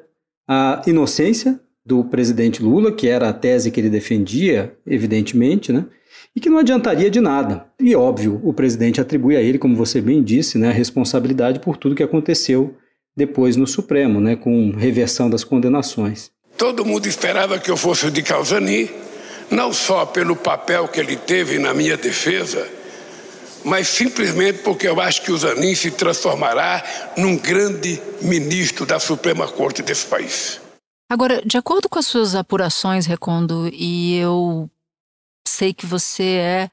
à 0.49 0.83
inocência 0.87 1.59
do 1.85 2.05
presidente 2.05 2.63
Lula, 2.63 2.93
que 2.93 3.09
era 3.09 3.29
a 3.29 3.33
tese 3.33 3.71
que 3.71 3.81
ele 3.81 3.91
defendia, 3.91 4.77
evidentemente, 4.87 5.73
né? 5.73 5.87
e 6.35 6.41
que 6.41 6.51
não 6.51 6.59
adiantaria 6.59 7.11
de 7.11 7.21
nada. 7.21 7.67
E 7.79 7.95
óbvio, 7.95 8.41
o 8.45 8.53
presidente 8.53 9.01
atribui 9.01 9.37
a 9.37 9.41
ele, 9.41 9.59
como 9.59 9.77
você 9.77 10.01
bem 10.01 10.23
disse, 10.23 10.59
né, 10.59 10.69
a 10.69 10.73
responsabilidade 10.73 11.61
por 11.61 11.77
tudo 11.77 11.95
que 11.95 12.03
aconteceu 12.03 12.75
depois 13.17 13.57
no 13.57 13.67
Supremo, 13.67 14.21
né, 14.21 14.37
com 14.37 14.71
reversão 14.71 15.29
das 15.29 15.45
condenações. 15.45 16.31
Todo 16.57 16.85
mundo 16.85 17.07
esperava 17.07 17.59
que 17.59 17.71
eu 17.71 17.77
fosse 17.77 18.11
de 18.11 18.23
Calzani, 18.23 18.91
não 19.51 19.73
só 19.73 20.07
pelo 20.07 20.37
papel 20.37 20.89
que 20.89 21.01
ele 21.01 21.17
teve 21.17 21.59
na 21.59 21.75
minha 21.75 21.97
defesa, 21.97 22.69
mas 23.65 23.89
simplesmente 23.89 24.61
porque 24.61 24.89
eu 24.89 25.01
acho 25.01 25.23
que 25.23 25.33
o 25.33 25.37
Zanin 25.37 25.75
se 25.75 25.91
transformará 25.91 26.83
num 27.17 27.37
grande 27.37 28.01
ministro 28.23 28.87
da 28.87 28.99
Suprema 28.99 29.47
Corte 29.49 29.83
desse 29.83 30.07
país. 30.07 30.61
Agora, 31.11 31.43
de 31.45 31.59
acordo 31.59 31.89
com 31.89 31.99
as 31.99 32.07
suas 32.07 32.35
apurações, 32.35 33.05
Recondo, 33.05 33.69
e 33.73 34.17
eu 34.17 34.71
sei 35.47 35.75
que 35.75 35.85
você 35.85 36.25
é 36.25 36.71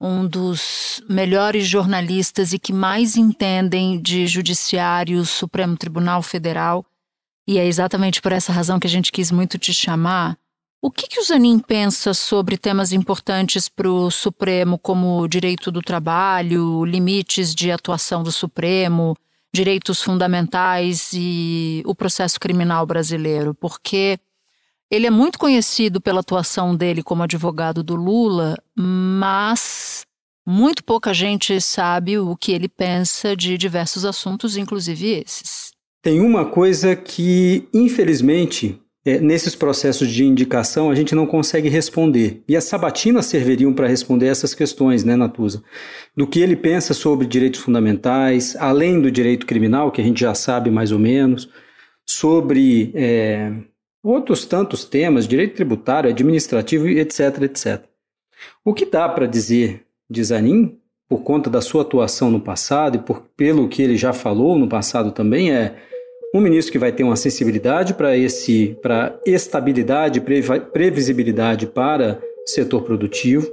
um 0.00 0.26
dos 0.26 1.02
melhores 1.08 1.66
jornalistas 1.66 2.52
e 2.52 2.58
que 2.58 2.72
mais 2.72 3.16
entendem 3.16 4.00
de 4.00 4.26
judiciário 4.26 5.26
Supremo 5.26 5.76
Tribunal 5.76 6.22
Federal, 6.22 6.86
e 7.46 7.58
é 7.58 7.66
exatamente 7.66 8.22
por 8.22 8.32
essa 8.32 8.52
razão 8.52 8.78
que 8.78 8.86
a 8.86 8.90
gente 8.90 9.12
quis 9.12 9.30
muito 9.30 9.58
te 9.58 9.74
chamar. 9.74 10.38
O 10.82 10.90
que, 10.90 11.06
que 11.06 11.20
o 11.20 11.22
Zanin 11.22 11.58
pensa 11.58 12.14
sobre 12.14 12.56
temas 12.56 12.90
importantes 12.90 13.68
para 13.68 13.90
o 13.90 14.10
Supremo, 14.10 14.78
como 14.78 15.28
direito 15.28 15.70
do 15.70 15.82
trabalho, 15.82 16.86
limites 16.86 17.54
de 17.54 17.70
atuação 17.70 18.22
do 18.22 18.32
Supremo, 18.32 19.14
direitos 19.52 20.02
fundamentais 20.02 21.10
e 21.12 21.82
o 21.84 21.94
processo 21.94 22.40
criminal 22.40 22.86
brasileiro? 22.86 23.52
Porque 23.52 24.18
ele 24.90 25.06
é 25.06 25.10
muito 25.10 25.38
conhecido 25.38 26.00
pela 26.00 26.20
atuação 26.20 26.74
dele 26.74 27.02
como 27.02 27.22
advogado 27.22 27.82
do 27.82 27.94
Lula, 27.94 28.56
mas 28.74 30.06
muito 30.46 30.82
pouca 30.82 31.12
gente 31.12 31.60
sabe 31.60 32.18
o 32.18 32.34
que 32.34 32.52
ele 32.52 32.68
pensa 32.68 33.36
de 33.36 33.58
diversos 33.58 34.06
assuntos, 34.06 34.56
inclusive 34.56 35.10
esses. 35.10 35.72
Tem 36.02 36.20
uma 36.20 36.46
coisa 36.46 36.96
que, 36.96 37.68
infelizmente, 37.74 38.80
é, 39.04 39.18
nesses 39.18 39.54
processos 39.54 40.10
de 40.10 40.24
indicação 40.24 40.90
a 40.90 40.94
gente 40.94 41.14
não 41.14 41.26
consegue 41.26 41.68
responder. 41.68 42.42
E 42.46 42.56
as 42.56 42.64
sabatinas 42.64 43.26
serviriam 43.26 43.72
para 43.72 43.86
responder 43.86 44.26
essas 44.26 44.54
questões, 44.54 45.04
né, 45.04 45.16
Natuza? 45.16 45.62
Do 46.16 46.26
que 46.26 46.40
ele 46.40 46.56
pensa 46.56 46.92
sobre 46.92 47.26
direitos 47.26 47.60
fundamentais, 47.60 48.56
além 48.56 49.00
do 49.00 49.10
direito 49.10 49.46
criminal, 49.46 49.90
que 49.90 50.00
a 50.00 50.04
gente 50.04 50.20
já 50.20 50.34
sabe 50.34 50.70
mais 50.70 50.92
ou 50.92 50.98
menos, 50.98 51.48
sobre 52.06 52.92
é, 52.94 53.52
outros 54.02 54.44
tantos 54.44 54.84
temas, 54.84 55.26
direito 55.26 55.54
tributário, 55.54 56.10
administrativo, 56.10 56.88
etc, 56.88 57.42
etc. 57.42 57.84
O 58.64 58.74
que 58.74 58.84
dá 58.84 59.08
para 59.08 59.26
dizer 59.26 59.86
de 60.08 60.22
Zanin, 60.22 60.78
por 61.08 61.22
conta 61.22 61.48
da 61.48 61.60
sua 61.60 61.82
atuação 61.82 62.30
no 62.30 62.40
passado 62.40 62.96
e 62.96 63.00
por, 63.00 63.22
pelo 63.36 63.68
que 63.68 63.82
ele 63.82 63.96
já 63.96 64.12
falou 64.12 64.58
no 64.58 64.68
passado 64.68 65.10
também, 65.12 65.52
é 65.52 65.76
um 66.34 66.40
ministro 66.40 66.72
que 66.72 66.78
vai 66.78 66.92
ter 66.92 67.02
uma 67.02 67.16
sensibilidade 67.16 67.94
para 67.94 68.16
esse, 68.16 68.76
para 68.80 69.18
estabilidade, 69.26 70.22
previsibilidade 70.72 71.66
para 71.66 72.20
setor 72.46 72.82
produtivo. 72.82 73.50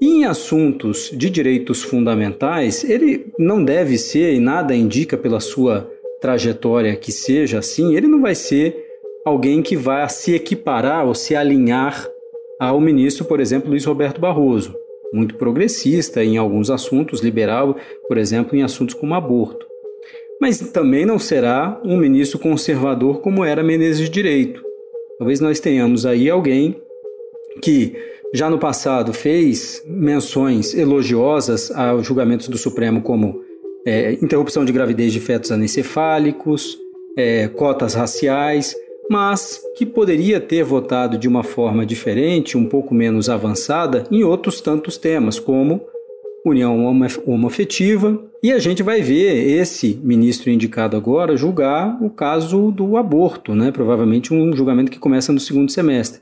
E 0.00 0.06
em 0.06 0.24
assuntos 0.24 1.10
de 1.12 1.30
direitos 1.30 1.82
fundamentais, 1.82 2.82
ele 2.82 3.32
não 3.38 3.64
deve 3.64 3.96
ser, 3.96 4.34
e 4.34 4.40
nada 4.40 4.74
indica 4.74 5.16
pela 5.16 5.38
sua 5.38 5.88
trajetória 6.20 6.96
que 6.96 7.12
seja 7.12 7.58
assim, 7.58 7.94
ele 7.94 8.08
não 8.08 8.20
vai 8.20 8.34
ser 8.34 8.76
alguém 9.24 9.62
que 9.62 9.76
vai 9.76 10.08
se 10.08 10.34
equiparar 10.34 11.06
ou 11.06 11.14
se 11.14 11.36
alinhar 11.36 12.08
ao 12.58 12.80
ministro, 12.80 13.24
por 13.24 13.40
exemplo, 13.40 13.70
Luiz 13.70 13.84
Roberto 13.84 14.20
Barroso, 14.20 14.74
muito 15.12 15.36
progressista 15.36 16.22
em 16.24 16.36
alguns 16.36 16.70
assuntos, 16.70 17.20
liberal, 17.20 17.76
por 18.08 18.18
exemplo, 18.18 18.56
em 18.56 18.62
assuntos 18.62 18.94
como 18.94 19.14
aborto. 19.14 19.71
Mas 20.42 20.58
também 20.58 21.06
não 21.06 21.20
será 21.20 21.80
um 21.84 21.96
ministro 21.96 22.36
conservador 22.36 23.20
como 23.20 23.44
era 23.44 23.62
Menezes 23.62 24.10
Direito. 24.10 24.60
Talvez 25.16 25.38
nós 25.38 25.60
tenhamos 25.60 26.04
aí 26.04 26.28
alguém 26.28 26.82
que 27.62 27.94
já 28.34 28.50
no 28.50 28.58
passado 28.58 29.12
fez 29.12 29.80
menções 29.86 30.74
elogiosas 30.74 31.70
aos 31.70 32.04
julgamentos 32.04 32.48
do 32.48 32.58
Supremo, 32.58 33.02
como 33.02 33.40
é, 33.86 34.14
interrupção 34.14 34.64
de 34.64 34.72
gravidez 34.72 35.12
de 35.12 35.20
fetos 35.20 35.52
anencefálicos, 35.52 36.76
é, 37.16 37.46
cotas 37.46 37.94
raciais, 37.94 38.74
mas 39.08 39.62
que 39.76 39.86
poderia 39.86 40.40
ter 40.40 40.64
votado 40.64 41.16
de 41.16 41.28
uma 41.28 41.44
forma 41.44 41.86
diferente, 41.86 42.58
um 42.58 42.66
pouco 42.66 42.92
menos 42.92 43.28
avançada, 43.28 44.08
em 44.10 44.24
outros 44.24 44.60
tantos 44.60 44.96
temas, 44.96 45.38
como 45.38 45.82
união 46.44 46.84
homoafetiva. 47.26 48.22
E 48.42 48.52
a 48.52 48.58
gente 48.58 48.82
vai 48.82 49.00
ver 49.00 49.50
esse 49.50 50.00
ministro 50.02 50.50
indicado 50.50 50.96
agora 50.96 51.36
julgar 51.36 52.02
o 52.02 52.10
caso 52.10 52.70
do 52.70 52.96
aborto, 52.96 53.54
né? 53.54 53.70
provavelmente 53.70 54.34
um 54.34 54.54
julgamento 54.54 54.90
que 54.90 54.98
começa 54.98 55.32
no 55.32 55.40
segundo 55.40 55.70
semestre. 55.70 56.20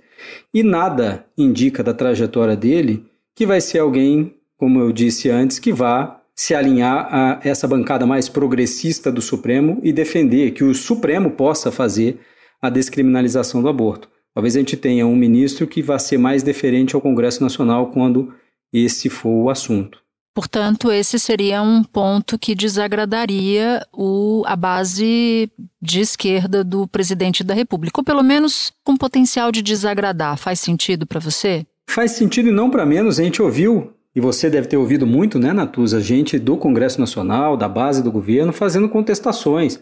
E 0.52 0.62
nada 0.62 1.24
indica 1.36 1.82
da 1.82 1.94
trajetória 1.94 2.54
dele 2.54 3.04
que 3.34 3.46
vai 3.46 3.60
ser 3.60 3.78
alguém, 3.78 4.34
como 4.58 4.80
eu 4.80 4.92
disse 4.92 5.30
antes, 5.30 5.58
que 5.58 5.72
vá 5.72 6.20
se 6.34 6.54
alinhar 6.54 7.08
a 7.10 7.40
essa 7.42 7.66
bancada 7.66 8.06
mais 8.06 8.28
progressista 8.28 9.10
do 9.10 9.20
Supremo 9.20 9.78
e 9.82 9.92
defender 9.92 10.52
que 10.52 10.64
o 10.64 10.74
Supremo 10.74 11.30
possa 11.30 11.70
fazer 11.70 12.18
a 12.60 12.68
descriminalização 12.68 13.62
do 13.62 13.68
aborto. 13.68 14.08
Talvez 14.34 14.56
a 14.56 14.58
gente 14.58 14.76
tenha 14.76 15.06
um 15.06 15.16
ministro 15.16 15.66
que 15.66 15.82
vá 15.82 15.98
ser 15.98 16.18
mais 16.18 16.42
deferente 16.42 16.94
ao 16.94 17.00
Congresso 17.00 17.42
Nacional 17.42 17.90
quando 17.90 18.32
esse 18.72 19.08
for 19.08 19.44
o 19.44 19.50
assunto. 19.50 20.00
Portanto, 20.34 20.92
esse 20.92 21.18
seria 21.18 21.60
um 21.62 21.82
ponto 21.82 22.38
que 22.38 22.54
desagradaria 22.54 23.84
o, 23.92 24.42
a 24.46 24.54
base 24.54 25.50
de 25.82 26.00
esquerda 26.00 26.62
do 26.62 26.86
presidente 26.86 27.42
da 27.42 27.52
República, 27.52 28.00
ou 28.00 28.04
pelo 28.04 28.22
menos 28.22 28.72
com 28.84 28.96
potencial 28.96 29.50
de 29.50 29.60
desagradar. 29.60 30.36
Faz 30.36 30.60
sentido 30.60 31.06
para 31.06 31.18
você? 31.18 31.66
Faz 31.88 32.12
sentido 32.12 32.48
e 32.48 32.52
não 32.52 32.70
para 32.70 32.86
menos. 32.86 33.18
A 33.18 33.24
gente 33.24 33.42
ouviu, 33.42 33.92
e 34.14 34.20
você 34.20 34.48
deve 34.48 34.68
ter 34.68 34.76
ouvido 34.76 35.06
muito, 35.06 35.38
né, 35.38 35.52
Natuza, 35.52 36.00
gente 36.00 36.38
do 36.38 36.56
Congresso 36.56 37.00
Nacional, 37.00 37.56
da 37.56 37.68
base 37.68 38.02
do 38.02 38.12
governo, 38.12 38.52
fazendo 38.52 38.88
contestações 38.88 39.80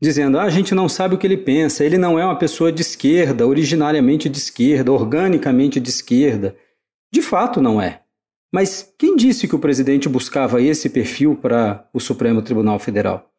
dizendo: 0.00 0.38
ah, 0.38 0.44
a 0.44 0.50
gente 0.50 0.74
não 0.74 0.88
sabe 0.88 1.14
o 1.14 1.18
que 1.18 1.26
ele 1.26 1.36
pensa, 1.36 1.84
ele 1.84 1.98
não 1.98 2.18
é 2.18 2.24
uma 2.24 2.38
pessoa 2.38 2.72
de 2.72 2.80
esquerda, 2.80 3.46
originariamente 3.46 4.28
de 4.28 4.38
esquerda, 4.38 4.90
organicamente 4.90 5.78
de 5.78 5.90
esquerda. 5.90 6.56
De 7.12 7.20
fato, 7.20 7.60
não 7.60 7.82
é. 7.82 8.00
Mas 8.52 8.92
quem 8.98 9.16
disse 9.16 9.46
que 9.46 9.54
o 9.54 9.58
presidente 9.58 10.08
buscava 10.08 10.60
esse 10.60 10.88
perfil 10.88 11.36
para 11.36 11.84
o 11.92 12.00
Supremo 12.00 12.42
Tribunal 12.42 12.78
Federal? 12.78 13.30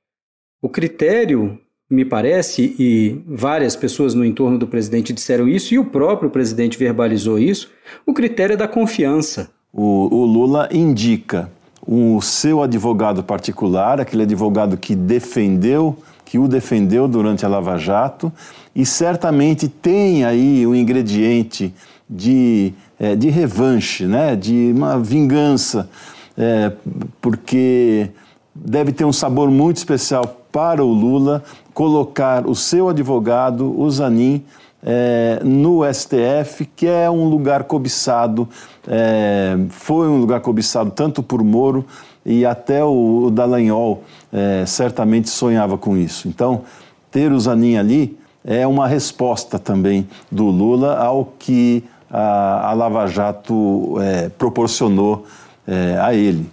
O 0.62 0.70
critério, 0.70 1.60
me 1.90 2.06
parece, 2.06 2.76
e 2.80 3.22
várias 3.28 3.76
pessoas 3.76 4.14
no 4.14 4.24
entorno 4.24 4.58
do 4.58 4.68
presidente 4.68 5.12
disseram 5.12 5.48
isso, 5.48 5.74
e 5.74 5.80
o 5.80 5.86
próprio 5.86 6.30
presidente 6.30 6.78
verbalizou 6.78 7.38
isso, 7.38 7.70
o 8.06 8.14
critério 8.14 8.54
é 8.54 8.58
da 8.58 8.68
confiança. 8.68 9.52
O, 9.74 10.14
o 10.16 10.26
Lula 10.26 10.70
indica 10.72 11.52
o 11.86 12.22
seu 12.22 12.62
advogado 12.62 13.24
particular, 13.24 14.00
aquele 14.00 14.24
advogado 14.24 14.78
que 14.78 14.96
defendeu 14.96 15.98
que 16.32 16.40
o 16.40 16.48
defendeu 16.48 17.10
durante 17.10 17.46
a 17.46 17.50
Lava 17.50 17.78
Jato 17.78 18.32
e 18.74 18.86
certamente 18.86 19.68
tem 19.68 20.24
aí 20.24 20.66
o 20.66 20.70
um 20.70 20.76
ingrediente 20.76 21.74
de, 22.10 22.74
é, 23.02 23.16
de 23.16 23.32
revanche, 23.32 24.06
né? 24.06 24.36
de 24.36 24.72
uma 24.76 25.00
vingança, 25.00 25.90
é, 26.38 26.72
porque 27.20 28.12
deve 28.54 28.92
ter 28.92 29.06
um 29.06 29.12
sabor 29.12 29.50
muito 29.50 29.78
especial 29.78 30.38
para 30.52 30.86
o 30.86 30.94
Lula 30.94 31.44
colocar 31.74 32.46
o 32.46 32.54
seu 32.54 32.90
advogado, 32.90 33.76
o 33.80 33.90
Zanin, 33.90 34.44
é, 34.84 35.42
no 35.44 35.82
STF, 35.92 36.66
que 36.76 36.86
é 36.86 37.10
um 37.10 37.28
lugar 37.28 37.64
cobiçado, 37.64 38.48
é, 38.88 39.58
foi 39.70 40.08
um 40.08 40.18
lugar 40.18 40.40
cobiçado 40.42 40.92
tanto 40.92 41.24
por 41.24 41.44
Moro 41.44 41.84
e 42.24 42.46
até 42.46 42.84
o, 42.84 43.24
o 43.26 43.32
Dallagnol 43.32 44.04
é, 44.32 44.64
certamente 44.68 45.28
sonhava 45.28 45.76
com 45.76 45.98
isso. 45.98 46.28
Então, 46.28 46.62
ter 47.10 47.32
o 47.32 47.40
Zanin 47.40 47.78
ali 47.78 48.16
é 48.46 48.68
uma 48.68 48.88
resposta 48.88 49.58
também 49.58 50.08
do 50.32 50.46
Lula 50.46 50.98
ao 50.98 51.34
que 51.40 51.84
a, 52.12 52.70
a 52.70 52.74
Lava 52.74 53.08
Jato 53.08 53.96
é, 54.02 54.30
proporcionou 54.30 55.26
é, 55.66 55.98
a 56.00 56.14
ele. 56.14 56.46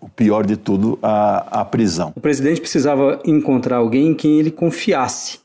O 0.00 0.08
pior 0.08 0.44
de 0.44 0.56
tudo, 0.56 0.98
a, 1.02 1.60
a 1.60 1.64
prisão. 1.64 2.12
O 2.16 2.20
presidente 2.20 2.60
precisava 2.60 3.20
encontrar 3.24 3.76
alguém 3.76 4.08
em 4.08 4.14
quem 4.14 4.38
ele 4.38 4.50
confiasse 4.50 5.38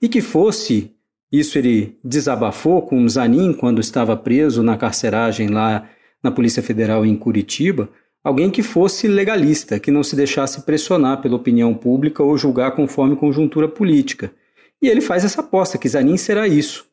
e 0.00 0.08
que 0.08 0.20
fosse 0.20 0.90
isso 1.30 1.58
ele 1.58 1.98
desabafou 2.04 2.82
com 2.82 3.02
o 3.02 3.08
Zanin 3.08 3.54
quando 3.54 3.80
estava 3.80 4.16
preso 4.16 4.62
na 4.62 4.76
carceragem 4.76 5.48
lá 5.48 5.88
na 6.22 6.30
Polícia 6.30 6.62
Federal 6.62 7.06
em 7.06 7.16
Curitiba, 7.16 7.88
Alguém 8.24 8.50
que 8.50 8.62
fosse 8.62 9.08
legalista, 9.08 9.80
que 9.80 9.90
não 9.90 10.04
se 10.04 10.14
deixasse 10.14 10.62
pressionar 10.62 11.20
pela 11.20 11.34
opinião 11.34 11.74
pública 11.74 12.22
ou 12.22 12.38
julgar 12.38 12.70
conforme 12.70 13.16
conjuntura 13.16 13.68
política. 13.68 14.32
E 14.80 14.88
ele 14.88 15.00
faz 15.00 15.24
essa 15.24 15.40
aposta 15.40 15.76
que 15.76 15.88
Zanin 15.88 16.16
será 16.16 16.46
isso. 16.46 16.86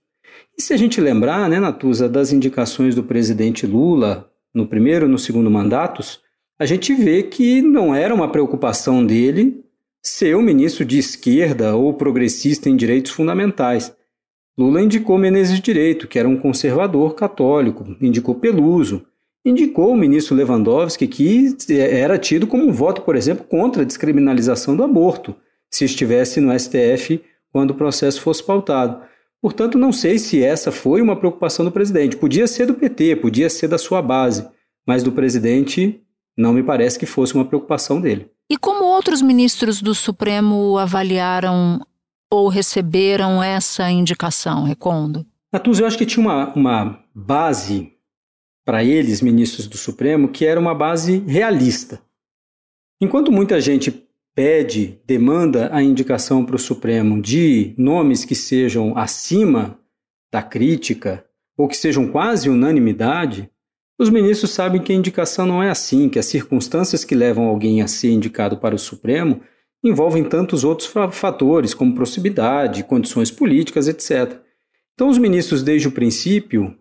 E 0.60 0.62
se 0.62 0.74
a 0.74 0.78
gente 0.78 1.00
lembrar, 1.00 1.50
né, 1.50 1.58
Natuza, 1.58 2.10
das 2.10 2.34
indicações 2.34 2.94
do 2.94 3.02
presidente 3.02 3.66
Lula 3.66 4.30
no 4.54 4.68
primeiro 4.68 5.06
e 5.06 5.10
no 5.10 5.18
segundo 5.18 5.50
mandatos, 5.50 6.20
a 6.60 6.66
gente 6.66 6.94
vê 6.94 7.24
que 7.24 7.62
não 7.62 7.96
era 7.96 8.14
uma 8.14 8.30
preocupação 8.30 9.06
dele 9.06 9.64
ser 10.04 10.36
um 10.36 10.42
ministro 10.42 10.84
de 10.84 11.00
esquerda 11.00 11.78
ou 11.78 11.94
progressista 11.94 12.70
em 12.70 12.76
direitos 12.76 13.14
fundamentais. 13.14 13.96
Lula 14.58 14.82
indicou 14.82 15.18
Menezes 15.18 15.62
Direito, 15.62 16.10
que 16.10 16.20
era 16.20 16.28
um 16.28 16.36
conservador 16.36 17.16
católico, 17.16 17.96
indicou 18.02 18.36
Peluso, 18.36 19.06
indicou 19.46 19.94
o 19.94 19.98
ministro 19.98 20.36
Lewandowski 20.36 21.08
que 21.08 21.56
era 21.72 22.18
tido 22.18 22.46
como 22.46 22.68
um 22.68 22.74
voto, 22.74 23.04
por 23.04 23.16
exemplo, 23.16 23.46
contra 23.46 23.84
a 23.84 23.86
descriminalização 23.86 24.76
do 24.76 24.84
aborto, 24.84 25.34
se 25.72 25.86
estivesse 25.86 26.42
no 26.42 26.52
STF 26.60 27.22
quando 27.50 27.72
o 27.72 27.76
processo 27.76 28.20
fosse 28.20 28.44
pautado. 28.44 29.08
Portanto, 29.42 29.78
não 29.78 29.92
sei 29.92 30.20
se 30.20 30.44
essa 30.44 30.72
foi 30.72 31.02
uma 31.02 31.16
preocupação 31.16 31.64
do 31.64 31.72
presidente. 31.72 32.18
Podia 32.18 32.46
ser 32.46 32.66
do 32.66 32.74
PT, 32.74 33.16
podia 33.18 33.50
ser 33.50 33.68
da 33.68 33.78
sua 33.78 34.02
base, 34.02 34.48
mas 34.86 35.04
do 35.04 35.12
presidente 35.12 36.02
não 36.38 36.54
me 36.54 36.64
parece 36.64 37.00
que 37.00 37.06
fosse 37.06 37.36
uma 37.36 37.46
preocupação 37.46 38.02
dele. 38.02 38.30
E 38.50 38.58
como 38.58 38.84
outros 38.84 39.22
ministros 39.22 39.82
do 39.82 39.94
Supremo 39.94 40.78
avaliaram 40.78 41.80
ou 42.32 42.48
receberam 42.48 43.42
essa 43.42 43.90
indicação, 43.90 44.64
Recondo? 44.64 45.26
Natuz, 45.52 45.80
eu 45.80 45.88
acho 45.88 45.98
que 45.98 46.06
tinha 46.06 46.26
uma, 46.26 46.54
uma 46.54 47.04
base 47.14 47.94
para 48.66 48.84
eles, 48.84 49.22
ministros 49.22 49.68
do 49.68 49.78
Supremo, 49.78 50.30
que 50.30 50.46
era 50.46 50.60
uma 50.60 50.76
base 50.76 51.20
realista. 51.20 52.00
Enquanto 53.02 53.32
muita 53.32 53.60
gente 53.60 54.08
pede, 54.40 55.02
demanda 55.06 55.68
a 55.70 55.84
indicação 55.84 56.46
para 56.46 56.56
o 56.56 56.60
Supremo 56.60 57.22
de 57.22 57.74
nomes 57.78 58.24
que 58.24 58.34
sejam 58.34 58.98
acima 58.98 59.78
da 60.32 60.42
crítica 60.42 61.26
ou 61.58 61.68
que 61.68 61.76
sejam 61.76 62.08
quase 62.08 62.50
unanimidade, 62.50 63.50
os 64.00 64.10
ministros 64.10 64.52
sabem 64.52 64.82
que 64.82 64.94
a 64.94 64.96
indicação 64.96 65.46
não 65.46 65.62
é 65.62 65.70
assim, 65.70 66.08
que 66.08 66.18
as 66.18 66.26
circunstâncias 66.26 67.04
que 67.04 67.14
levam 67.14 67.48
alguém 67.50 67.82
a 67.82 67.88
ser 67.90 68.12
indicado 68.12 68.56
para 68.56 68.74
o 68.74 68.80
Supremo 68.80 69.42
envolvem 69.84 70.24
tantos 70.24 70.64
outros 70.64 70.90
fatores, 71.12 71.74
como 71.74 71.94
proximidade, 71.94 72.86
condições 72.86 73.30
políticas, 73.30 73.90
etc. 73.90 74.40
Então, 74.94 75.10
os 75.10 75.18
ministros, 75.18 75.62
desde 75.62 75.90
o 75.90 75.92
princípio, 75.92 76.78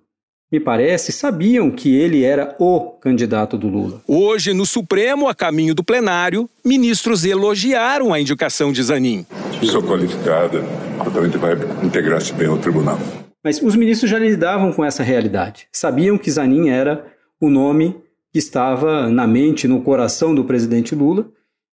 me 0.50 0.59
parece, 0.59 1.12
sabiam 1.12 1.71
que 1.71 1.95
ele 1.95 2.25
era 2.25 2.57
o 2.59 2.81
candidato 3.00 3.59
do 3.59 3.69
Lula. 3.69 4.02
Hoje, 4.07 4.55
no 4.55 4.64
Supremo, 4.64 5.28
a 5.28 5.35
caminho 5.35 5.75
do 5.75 5.85
plenário, 5.85 6.49
ministros 6.64 7.25
elogiaram 7.25 8.12
a 8.14 8.21
indicação 8.21 8.73
de 8.73 8.83
Zanin. 8.83 9.26
Pessoa 9.61 9.83
qualificada, 9.83 10.64
totalmente 11.05 11.37
vai 11.37 11.55
integrar-se 11.83 12.33
bem 12.33 12.49
ao 12.49 12.59
tribunal. 12.59 12.99
Mas 13.45 13.61
os 13.62 13.76
ministros 13.76 14.11
já 14.11 14.19
lidavam 14.19 14.73
com 14.73 14.85
essa 14.85 15.02
realidade. 15.02 15.69
Sabiam 15.71 16.17
que 16.17 16.31
Zanin 16.31 16.71
era 16.71 17.07
o 17.40 17.50
nome 17.50 17.97
que 18.33 18.38
estava 18.38 19.09
na 19.09 19.26
mente, 19.26 19.69
no 19.69 19.83
coração 19.83 20.35
do 20.35 20.45
presidente 20.45 20.95
Lula, 20.95 21.28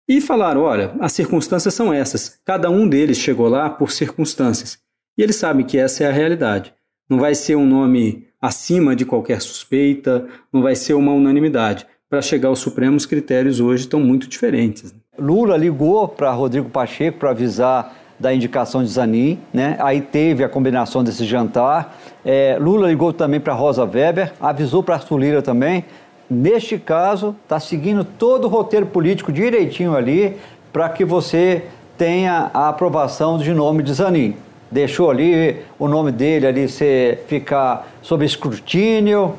e 0.08 0.20
falaram: 0.20 0.62
olha, 0.62 0.94
as 1.00 1.12
circunstâncias 1.12 1.74
são 1.74 1.92
essas. 1.92 2.38
Cada 2.44 2.70
um 2.70 2.88
deles 2.88 3.18
chegou 3.18 3.48
lá 3.48 3.70
por 3.70 3.92
circunstâncias. 3.92 4.78
E 5.16 5.22
eles 5.22 5.36
sabem 5.36 5.64
que 5.64 5.78
essa 5.78 6.04
é 6.04 6.08
a 6.08 6.12
realidade. 6.12 6.74
Não 7.08 7.18
vai 7.18 7.34
ser 7.34 7.54
um 7.54 7.66
nome 7.66 8.26
acima 8.44 8.94
de 8.94 9.06
qualquer 9.06 9.40
suspeita, 9.40 10.26
não 10.52 10.60
vai 10.60 10.74
ser 10.74 10.92
uma 10.92 11.12
unanimidade. 11.12 11.86
Para 12.10 12.20
chegar 12.20 12.50
ao 12.50 12.56
Supremo, 12.56 12.94
os 12.94 13.06
critérios 13.06 13.58
hoje 13.58 13.84
estão 13.84 13.98
muito 13.98 14.28
diferentes. 14.28 14.92
Né? 14.92 14.98
Lula 15.18 15.56
ligou 15.56 16.06
para 16.06 16.30
Rodrigo 16.30 16.68
Pacheco 16.68 17.18
para 17.18 17.30
avisar 17.30 17.96
da 18.20 18.34
indicação 18.34 18.84
de 18.84 18.90
Zanin, 18.90 19.38
né? 19.52 19.76
aí 19.80 20.02
teve 20.02 20.44
a 20.44 20.48
combinação 20.48 21.02
desse 21.02 21.24
jantar. 21.24 21.98
É, 22.22 22.58
Lula 22.60 22.88
ligou 22.88 23.14
também 23.14 23.40
para 23.40 23.54
Rosa 23.54 23.82
Weber, 23.82 24.34
avisou 24.38 24.82
para 24.82 24.96
Arthur 24.96 25.18
Lira 25.18 25.42
também. 25.42 25.82
Neste 26.28 26.78
caso, 26.78 27.34
está 27.44 27.58
seguindo 27.58 28.04
todo 28.04 28.44
o 28.44 28.48
roteiro 28.48 28.86
político 28.86 29.32
direitinho 29.32 29.96
ali 29.96 30.36
para 30.70 30.90
que 30.90 31.04
você 31.04 31.64
tenha 31.96 32.50
a 32.52 32.68
aprovação 32.68 33.38
de 33.38 33.54
nome 33.54 33.82
de 33.82 33.94
Zanin 33.94 34.36
deixou 34.70 35.10
ali 35.10 35.58
o 35.78 35.88
nome 35.88 36.10
dele 36.10 36.46
ali 36.46 36.68
ser, 36.68 37.24
ficar 37.28 37.88
sob 38.02 38.24
escrutínio, 38.24 39.34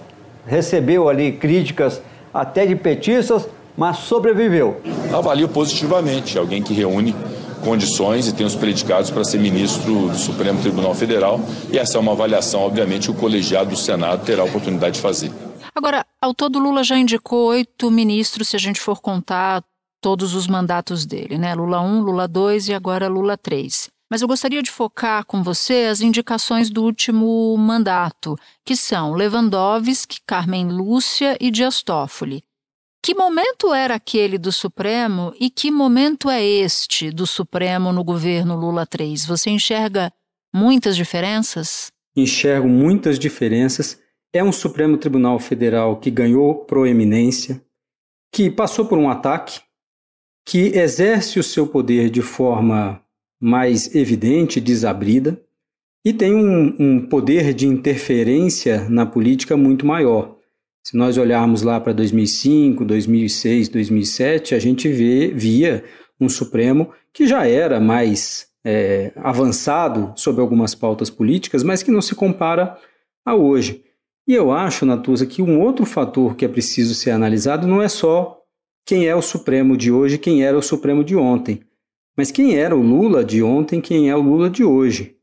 recebeu 0.46 1.10
ali 1.10 1.34
críticas 1.34 2.02
até 2.34 2.66
de 2.66 2.76
petistas, 2.76 3.48
mas 3.78 3.98
sobreviveu. 3.98 4.82
Avalio 5.14 5.50
positivamente 5.50 6.38
alguém 6.38 6.62
que 6.62 6.74
reúne 6.74 7.16
condições 7.64 8.28
e 8.28 8.34
tem 8.34 8.46
os 8.46 8.56
predicados 8.56 9.10
para 9.10 9.24
ser 9.24 9.40
ministro 9.40 10.10
do 10.10 10.16
Supremo 10.16 10.62
Tribunal 10.62 10.94
Federal, 10.94 11.40
e 11.72 11.78
essa 11.78 11.98
é 11.98 12.00
uma 12.00 12.12
avaliação, 12.12 12.62
obviamente, 12.62 13.08
que 13.08 13.12
o 13.12 13.20
colegiado 13.20 13.72
do 13.72 13.76
Senado 13.76 14.24
terá 14.24 14.44
a 14.44 14.46
oportunidade 14.46 14.96
de 14.96 15.02
fazer. 15.02 15.32
Agora, 15.74 16.06
ao 16.22 16.34
todo, 16.34 16.60
Lula 16.60 16.84
já 16.84 16.98
indicou 16.98 17.48
oito 17.48 17.90
ministros, 17.90 18.50
se 18.50 18.56
a 18.56 18.60
gente 18.60 18.80
for 18.80 19.02
contar 19.02 19.64
todos 20.00 20.36
os 20.36 20.48
mandatos 20.48 21.06
dele, 21.06 21.38
né? 21.38 21.56
Lula 21.56 21.82
1, 21.82 22.02
Lula 22.02 22.28
2 22.28 22.68
e 22.68 22.74
agora 22.74 23.08
Lula 23.08 23.36
3. 23.36 23.90
Mas 24.10 24.22
eu 24.22 24.28
gostaria 24.28 24.62
de 24.62 24.72
focar 24.72 25.26
com 25.26 25.42
você 25.42 25.88
as 25.90 26.02
indicações 26.02 26.70
do 26.70 26.84
último 26.84 27.56
mandato, 27.58 28.38
que 28.64 28.76
são 28.76 29.14
Lewandowski, 29.14 30.20
Carmen 30.26 30.70
Lúcia 30.70 31.36
e 31.40 31.50
Dias 31.50 31.82
Toffoli. 31.82 32.44
Que 33.04 33.14
momento 33.14 33.72
era 33.72 33.94
aquele 33.94 34.38
do 34.38 34.52
Supremo 34.52 35.32
e 35.40 35.50
que 35.50 35.70
momento 35.70 36.28
é 36.28 36.44
este 36.44 37.12
do 37.12 37.28
Supremo 37.28 37.94
no 37.94 38.04
governo 38.04 38.56
Lula 38.56 38.84
3? 38.84 39.26
Você 39.26 39.52
enxerga 39.52 40.12
muitas 40.52 40.96
diferenças? 40.96 41.92
Enxergo 42.16 42.68
muitas 42.68 43.20
diferenças. 43.20 44.00
É 44.34 44.44
um 44.44 44.52
Supremo 44.52 44.98
Tribunal 44.98 45.38
Federal 45.38 46.00
que 46.00 46.10
ganhou 46.10 46.66
proeminência, 46.66 47.64
que 48.32 48.50
passou 48.50 48.88
por 48.88 48.98
um 48.98 49.08
ataque, 49.08 49.62
que 50.44 50.70
exerce 50.76 51.40
o 51.40 51.44
seu 51.44 51.68
poder 51.68 52.10
de 52.10 52.24
forma 52.24 53.05
mais 53.46 53.94
evidente, 53.94 54.60
desabrida, 54.60 55.40
e 56.04 56.12
tem 56.12 56.34
um, 56.34 56.76
um 56.80 57.00
poder 57.08 57.54
de 57.54 57.68
interferência 57.68 58.90
na 58.90 59.06
política 59.06 59.56
muito 59.56 59.86
maior. 59.86 60.36
Se 60.84 60.98
nós 60.98 61.16
olharmos 61.16 61.62
lá 61.62 61.80
para 61.80 61.94
2005, 61.94 62.84
2006, 62.84 63.70
2007, 63.70 64.56
a 64.56 64.60
gente 64.60 64.90
vê, 64.90 65.28
via 65.28 65.84
um 66.20 66.28
Supremo 66.28 66.90
que 67.14 67.28
já 67.28 67.48
era 67.48 67.80
mais 67.80 68.48
é, 68.64 69.12
avançado 69.16 70.12
sobre 70.16 70.42
algumas 70.42 70.74
pautas 70.74 71.12
políticas, 71.12 71.62
mas 71.62 71.84
que 71.84 71.92
não 71.92 72.02
se 72.02 72.16
compara 72.16 72.76
a 73.24 73.36
hoje. 73.36 73.84
E 74.28 74.34
eu 74.34 74.52
acho, 74.52 74.88
Natuza, 74.88 75.24
que 75.28 75.44
um 75.44 75.62
outro 75.62 75.86
fator 75.86 76.36
que 76.36 76.46
é 76.46 76.48
preciso 76.48 76.96
ser 76.96 77.12
analisado 77.12 77.68
não 77.68 77.80
é 77.80 77.88
só 77.88 78.42
quem 78.84 79.06
é 79.06 79.16
o 79.16 79.22
Supremo 79.22 79.78
de 79.78 79.92
hoje, 79.92 80.18
quem 80.18 80.44
era 80.44 80.58
o 80.58 80.64
Supremo 80.64 81.04
de 81.04 81.16
ontem, 81.16 81.62
mas 82.16 82.32
quem 82.32 82.58
era 82.58 82.76
o 82.76 82.82
Lula 82.82 83.24
de 83.24 83.44
ontem, 83.44 83.82
quem 83.82 84.10
é 84.10 84.16
o 84.16 84.22
Lula 84.22 84.50
de 84.50 84.64
hoje? 84.64 85.16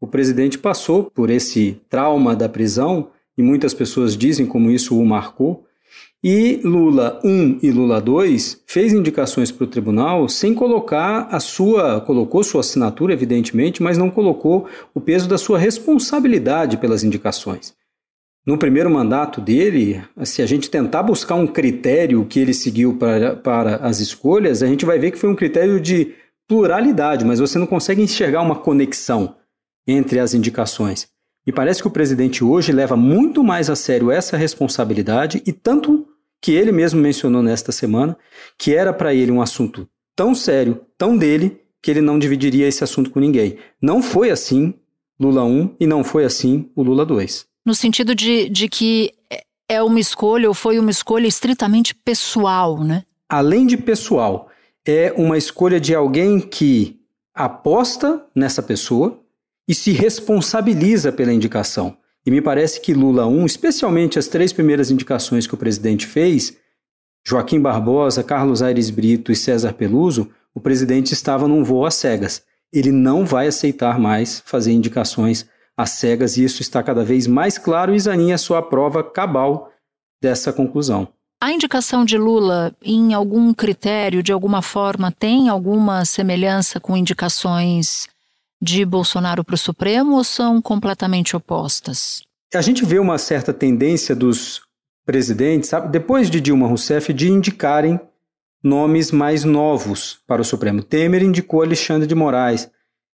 O 0.00 0.06
presidente 0.06 0.58
passou 0.58 1.04
por 1.04 1.30
esse 1.30 1.80
trauma 1.88 2.36
da 2.36 2.48
prisão, 2.48 3.10
e 3.36 3.42
muitas 3.42 3.74
pessoas 3.74 4.16
dizem 4.16 4.46
como 4.46 4.70
isso 4.70 4.98
o 4.98 5.04
marcou, 5.04 5.64
e 6.22 6.60
Lula 6.64 7.20
1 7.24 7.60
e 7.62 7.70
Lula 7.70 8.00
2 8.00 8.62
fez 8.66 8.92
indicações 8.92 9.52
para 9.52 9.64
o 9.64 9.68
tribunal 9.68 10.28
sem 10.28 10.52
colocar 10.52 11.28
a 11.30 11.38
sua, 11.38 12.00
colocou 12.00 12.42
sua 12.42 12.60
assinatura, 12.60 13.12
evidentemente, 13.12 13.82
mas 13.82 13.96
não 13.96 14.10
colocou 14.10 14.66
o 14.92 15.00
peso 15.00 15.28
da 15.28 15.38
sua 15.38 15.58
responsabilidade 15.58 16.76
pelas 16.76 17.04
indicações. 17.04 17.72
No 18.44 18.58
primeiro 18.58 18.90
mandato 18.90 19.40
dele, 19.40 20.02
se 20.24 20.42
a 20.42 20.46
gente 20.46 20.70
tentar 20.70 21.04
buscar 21.04 21.36
um 21.36 21.46
critério 21.46 22.24
que 22.24 22.40
ele 22.40 22.54
seguiu 22.54 22.96
para, 22.96 23.36
para 23.36 23.76
as 23.76 24.00
escolhas, 24.00 24.62
a 24.62 24.66
gente 24.66 24.84
vai 24.84 24.98
ver 24.98 25.12
que 25.12 25.18
foi 25.18 25.30
um 25.30 25.36
critério 25.36 25.78
de 25.78 26.14
pluralidade, 26.48 27.24
mas 27.24 27.38
você 27.38 27.58
não 27.58 27.66
consegue 27.66 28.02
enxergar 28.02 28.40
uma 28.40 28.56
conexão 28.56 29.36
entre 29.86 30.18
as 30.18 30.34
indicações. 30.34 31.06
Me 31.46 31.52
parece 31.52 31.80
que 31.80 31.88
o 31.88 31.90
presidente 31.90 32.42
hoje 32.42 32.72
leva 32.72 32.96
muito 32.96 33.44
mais 33.44 33.70
a 33.70 33.76
sério 33.76 34.10
essa 34.10 34.36
responsabilidade 34.36 35.42
e 35.46 35.52
tanto 35.52 36.06
que 36.42 36.52
ele 36.52 36.72
mesmo 36.72 37.00
mencionou 37.00 37.42
nesta 37.42 37.72
semana 37.72 38.16
que 38.58 38.74
era 38.74 38.92
para 38.92 39.14
ele 39.14 39.30
um 39.30 39.40
assunto 39.40 39.88
tão 40.16 40.34
sério, 40.34 40.80
tão 40.96 41.16
dele, 41.16 41.60
que 41.82 41.90
ele 41.90 42.00
não 42.00 42.18
dividiria 42.18 42.66
esse 42.66 42.82
assunto 42.82 43.10
com 43.10 43.20
ninguém. 43.20 43.56
Não 43.80 44.02
foi 44.02 44.30
assim 44.30 44.74
Lula 45.18 45.44
1 45.44 45.76
e 45.80 45.86
não 45.86 46.02
foi 46.02 46.24
assim 46.24 46.70
o 46.74 46.82
Lula 46.82 47.04
2. 47.04 47.46
No 47.64 47.74
sentido 47.74 48.14
de, 48.14 48.48
de 48.48 48.68
que 48.68 49.12
é 49.68 49.82
uma 49.82 50.00
escolha 50.00 50.48
ou 50.48 50.54
foi 50.54 50.78
uma 50.78 50.90
escolha 50.90 51.26
estritamente 51.26 51.94
pessoal, 51.94 52.82
né? 52.82 53.04
Além 53.28 53.66
de 53.66 53.76
pessoal, 53.76 54.47
é 54.90 55.12
uma 55.18 55.36
escolha 55.36 55.78
de 55.78 55.94
alguém 55.94 56.40
que 56.40 56.98
aposta 57.34 58.24
nessa 58.34 58.62
pessoa 58.62 59.20
e 59.68 59.74
se 59.74 59.92
responsabiliza 59.92 61.12
pela 61.12 61.30
indicação. 61.30 61.98
E 62.24 62.30
me 62.30 62.40
parece 62.40 62.80
que 62.80 62.94
Lula 62.94 63.26
1, 63.26 63.44
especialmente 63.44 64.18
as 64.18 64.28
três 64.28 64.50
primeiras 64.50 64.90
indicações 64.90 65.46
que 65.46 65.52
o 65.52 65.58
presidente 65.58 66.06
fez, 66.06 66.56
Joaquim 67.22 67.60
Barbosa, 67.60 68.24
Carlos 68.24 68.62
Aires 68.62 68.88
Brito 68.88 69.30
e 69.30 69.36
César 69.36 69.74
Peluso, 69.74 70.30
o 70.54 70.60
presidente 70.60 71.12
estava 71.12 71.46
num 71.46 71.62
voo 71.62 71.84
às 71.84 71.94
cegas. 71.94 72.42
Ele 72.72 72.90
não 72.90 73.26
vai 73.26 73.46
aceitar 73.46 73.98
mais 73.98 74.40
fazer 74.46 74.72
indicações 74.72 75.46
às 75.76 75.90
cegas 75.90 76.38
e 76.38 76.44
isso 76.44 76.62
está 76.62 76.82
cada 76.82 77.04
vez 77.04 77.26
mais 77.26 77.58
claro 77.58 77.94
e 77.94 78.00
Zanin 78.00 78.32
é 78.32 78.38
só 78.38 78.56
a 78.56 78.62
prova 78.62 79.04
cabal 79.04 79.70
dessa 80.18 80.50
conclusão. 80.50 81.12
A 81.40 81.52
indicação 81.52 82.04
de 82.04 82.18
Lula, 82.18 82.74
em 82.82 83.14
algum 83.14 83.54
critério, 83.54 84.24
de 84.24 84.32
alguma 84.32 84.60
forma, 84.60 85.12
tem 85.12 85.48
alguma 85.48 86.04
semelhança 86.04 86.80
com 86.80 86.96
indicações 86.96 88.08
de 88.60 88.84
Bolsonaro 88.84 89.44
para 89.44 89.54
o 89.54 89.58
Supremo 89.58 90.16
ou 90.16 90.24
são 90.24 90.60
completamente 90.60 91.36
opostas? 91.36 92.22
A 92.52 92.60
gente 92.60 92.84
vê 92.84 92.98
uma 92.98 93.18
certa 93.18 93.52
tendência 93.52 94.16
dos 94.16 94.62
presidentes, 95.06 95.68
sabe, 95.68 95.88
depois 95.90 96.28
de 96.28 96.40
Dilma 96.40 96.66
Rousseff, 96.66 97.12
de 97.12 97.30
indicarem 97.30 98.00
nomes 98.60 99.12
mais 99.12 99.44
novos 99.44 100.18
para 100.26 100.42
o 100.42 100.44
Supremo. 100.44 100.82
Temer 100.82 101.22
indicou 101.22 101.62
Alexandre 101.62 102.08
de 102.08 102.16
Moraes 102.16 102.68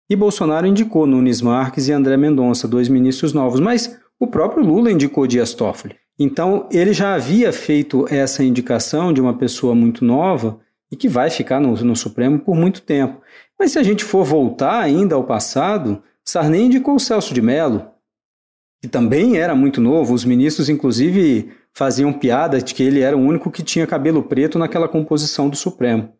e 0.09 0.15
Bolsonaro 0.15 0.67
indicou 0.67 1.09
Nunes 1.09 1.41
Marques 1.41 1.89
e 1.89 1.93
André 1.93 2.17
Mendonça, 2.17 2.69
dois 2.69 2.89
ministros 2.89 3.33
novos, 3.33 3.59
mas 3.59 3.99
o 4.21 4.29
próprio 4.29 4.65
Lula 4.65 4.93
indicou 4.93 5.27
Dias 5.27 5.55
Toffoli. 5.55 5.97
Então, 6.23 6.69
ele 6.71 6.93
já 6.93 7.15
havia 7.15 7.53
feito 7.53 8.07
essa 8.09 8.45
indicação 8.45 9.13
de 9.13 9.21
uma 9.21 9.37
pessoa 9.37 9.75
muito 9.75 10.05
nova 10.05 10.61
e 10.89 10.95
que 10.95 11.09
vai 11.09 11.29
ficar 11.31 11.59
no, 11.59 11.75
no 11.75 11.97
Supremo 11.97 12.39
por 12.39 12.55
muito 12.55 12.83
tempo. 12.83 13.21
Mas 13.59 13.73
se 13.73 13.79
a 13.81 13.83
gente 13.83 14.05
for 14.05 14.25
voltar 14.25 14.81
ainda 14.81 15.17
ao 15.17 15.25
passado, 15.25 16.01
Sarney 16.25 16.63
indicou 16.63 16.95
o 16.95 17.01
Celso 17.01 17.35
de 17.35 17.43
Mello, 17.43 17.91
que 18.81 18.87
também 18.87 19.37
era 19.37 19.57
muito 19.57 19.81
novo. 19.81 20.15
Os 20.15 20.25
ministros, 20.25 20.69
inclusive, 20.69 21.51
faziam 21.75 22.13
piada 22.13 22.63
de 22.63 22.73
que 22.73 22.85
ele 22.85 23.01
era 23.01 23.17
o 23.17 23.21
único 23.21 23.51
que 23.51 23.65
tinha 23.65 23.85
cabelo 23.85 24.23
preto 24.23 24.61
naquela 24.61 24.87
composição 24.87 25.49
do 25.49 25.57
Supremo. 25.57 26.13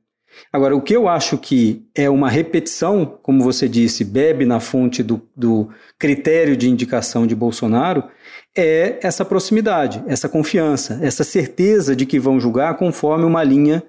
Agora, 0.53 0.77
o 0.77 0.83
que 0.83 0.95
eu 0.95 1.09
acho 1.09 1.39
que 1.39 1.85
é 1.95 2.09
uma 2.09 2.29
repetição, 2.29 3.19
como 3.23 3.43
você 3.43 3.69
disse, 3.69 4.05
bebe 4.05 4.45
na 4.45 4.61
fonte 4.61 5.03
do, 5.03 5.23
do 5.37 5.69
critério 5.99 6.57
de 6.57 6.69
indicação 6.69 7.27
de 7.27 7.35
Bolsonaro, 7.35 8.05
é 8.57 8.99
essa 9.03 9.25
proximidade, 9.25 10.03
essa 10.07 10.29
confiança, 10.29 10.99
essa 11.03 11.25
certeza 11.25 11.97
de 11.97 12.05
que 12.05 12.19
vão 12.19 12.39
julgar 12.39 12.77
conforme 12.77 13.25
uma 13.25 13.43
linha 13.43 13.83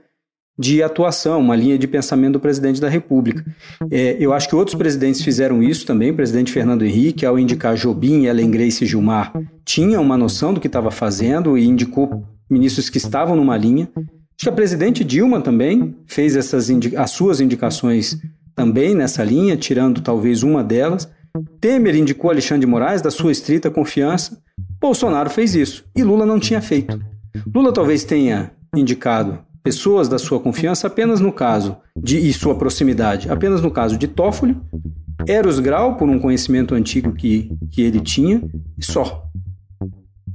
de 0.58 0.84
atuação, 0.84 1.40
uma 1.40 1.56
linha 1.56 1.78
de 1.78 1.88
pensamento 1.88 2.34
do 2.34 2.40
presidente 2.40 2.80
da 2.80 2.88
República. 2.88 3.44
É, 3.90 4.16
eu 4.20 4.32
acho 4.32 4.48
que 4.48 4.56
outros 4.56 4.78
presidentes 4.78 5.22
fizeram 5.22 5.64
isso 5.64 5.86
também. 5.86 6.12
O 6.12 6.16
presidente 6.16 6.52
Fernando 6.52 6.86
Henrique, 6.86 7.26
ao 7.26 7.40
indicar 7.40 7.76
Jobim, 7.76 8.26
Ellen 8.26 8.52
Grace 8.52 8.84
e 8.84 8.88
Gilmar, 8.88 9.34
tinha 9.66 10.00
uma 10.00 10.18
noção 10.18 10.54
do 10.54 10.60
que 10.60 10.68
estava 10.68 10.92
fazendo 10.92 11.58
e 11.58 11.66
indicou 11.66 12.24
ministros 12.50 12.90
que 12.90 13.00
estavam 13.00 13.36
numa 13.36 13.58
linha. 13.58 13.90
Acho 14.36 14.44
que 14.44 14.50
a 14.50 14.54
presidente 14.54 15.04
Dilma 15.04 15.42
também 15.42 15.96
fez 16.06 16.36
essas 16.36 16.70
as 16.98 17.12
suas 17.12 17.40
indicações 17.40 18.18
também 18.56 18.96
nessa 18.96 19.24
linha, 19.24 19.56
tirando 19.58 20.02
talvez 20.02 20.44
uma 20.44 20.64
delas. 20.64 21.10
Temer 21.60 21.96
indicou 21.96 22.30
Alexandre 22.30 22.62
de 22.62 22.68
Moraes 22.68 23.02
da 23.02 23.10
sua 23.10 23.32
estrita 23.32 23.72
confiança. 23.72 24.38
Bolsonaro 24.80 25.30
fez 25.30 25.56
isso 25.56 25.86
e 25.96 26.04
Lula 26.04 26.26
não 26.26 26.40
tinha 26.40 26.62
feito. 26.62 27.00
Lula 27.54 27.74
talvez 27.74 28.04
tenha 28.04 28.52
indicado 28.76 29.40
pessoas 29.64 30.10
da 30.10 30.20
sua 30.20 30.40
confiança 30.40 30.88
apenas 30.88 31.20
no 31.20 31.32
caso 31.32 31.78
de 31.98 32.18
e 32.18 32.34
sua 32.34 32.56
proximidade, 32.56 33.30
apenas 33.30 33.62
no 33.62 33.72
caso 33.72 33.98
de 33.98 34.08
Toffoli, 34.08 34.58
Eros 35.26 35.60
Grau, 35.60 35.96
por 35.96 36.10
um 36.10 36.20
conhecimento 36.20 36.76
antigo 36.76 37.14
que, 37.14 37.50
que 37.72 37.82
ele 37.82 38.02
tinha, 38.02 38.44
e 38.78 38.84
só. 38.84 39.26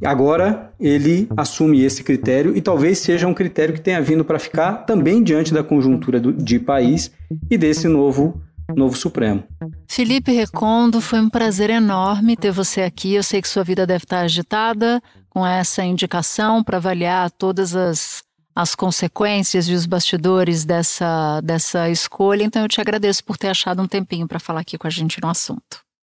Agora 0.05 0.73
ele 0.79 1.29
assume 1.37 1.83
esse 1.83 2.05
critério 2.05 2.57
e 2.57 2.61
talvez 2.61 2.99
seja 2.99 3.27
um 3.27 3.35
critério 3.35 3.75
que 3.75 3.81
tenha 3.81 4.01
vindo 4.01 4.25
para 4.25 4.39
ficar 4.39 4.85
também 4.85 5.23
diante 5.23 5.53
da 5.53 5.65
conjuntura 5.65 6.21
do, 6.21 6.33
de 6.33 6.59
país 6.59 7.11
e 7.51 7.59
desse 7.59 7.89
novo 7.89 8.41
novo 8.77 8.97
Supremo. 8.97 9.43
Felipe 9.89 10.31
Recondo, 10.31 11.01
foi 11.01 11.21
um 11.21 11.31
prazer 11.31 11.71
enorme 11.71 12.37
ter 12.37 12.51
você 12.51 12.83
aqui. 12.83 13.15
Eu 13.15 13.23
sei 13.23 13.41
que 13.41 13.49
sua 13.49 13.65
vida 13.65 13.87
deve 13.87 14.05
estar 14.05 14.21
agitada 14.21 15.03
com 15.31 15.45
essa 15.47 15.83
indicação 15.83 16.63
para 16.63 16.77
avaliar 16.77 17.31
todas 17.31 17.75
as 17.75 18.23
as 18.59 18.75
consequências 18.75 19.69
e 19.69 19.73
os 19.73 19.87
bastidores 19.87 20.65
dessa, 20.65 21.41
dessa 21.43 21.89
escolha. 21.91 22.43
Então 22.43 22.63
eu 22.63 22.67
te 22.67 22.81
agradeço 22.81 23.23
por 23.23 23.39
ter 23.39 23.47
achado 23.47 23.81
um 23.81 23.87
tempinho 23.87 24.27
para 24.27 24.41
falar 24.41 24.63
aqui 24.63 24.77
com 24.77 24.89
a 24.89 24.91
gente 24.91 25.23
no 25.23 25.29
assunto. 25.29 25.79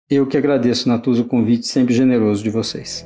Eu 0.10 0.26
que 0.26 0.38
agradeço, 0.38 0.88
Natuza, 0.88 1.22
o 1.22 1.26
convite 1.26 1.68
sempre 1.68 1.94
generoso 1.94 2.42
de 2.42 2.50
vocês. 2.50 3.06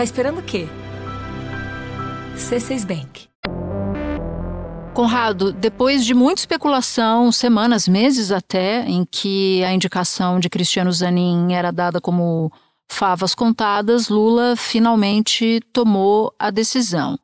Tá 0.00 0.04
esperando 0.04 0.38
o 0.38 0.42
quê? 0.42 0.66
C6 2.34 2.86
Bank. 2.86 3.28
Conrado, 4.94 5.52
depois 5.52 6.06
de 6.06 6.14
muita 6.14 6.40
especulação, 6.40 7.30
semanas, 7.30 7.86
meses 7.86 8.32
até, 8.32 8.80
em 8.88 9.04
que 9.04 9.62
a 9.62 9.74
indicação 9.74 10.40
de 10.40 10.48
Cristiano 10.48 10.90
Zanin 10.90 11.52
era 11.52 11.70
dada 11.70 12.00
como 12.00 12.50
favas 12.90 13.34
contadas, 13.34 14.08
Lula 14.08 14.56
finalmente 14.56 15.60
tomou 15.70 16.34
a 16.38 16.50
decisão. 16.50 17.18